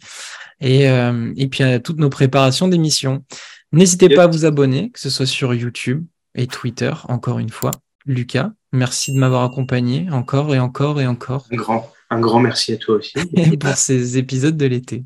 [0.59, 3.23] Et, euh, et puis à toutes nos préparations d'émissions.
[3.71, 6.05] N'hésitez pas à vous abonner, que ce soit sur YouTube
[6.36, 7.71] et Twitter, encore une fois.
[8.05, 11.45] Lucas, merci de m'avoir accompagné encore et encore et encore.
[11.51, 13.13] Un grand, un grand merci à toi aussi.
[13.59, 15.05] pour ces épisodes de l'été.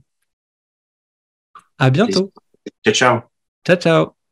[1.77, 2.31] À bientôt.
[2.83, 3.19] Ciao, ciao.
[3.65, 4.24] Ciao, ciao.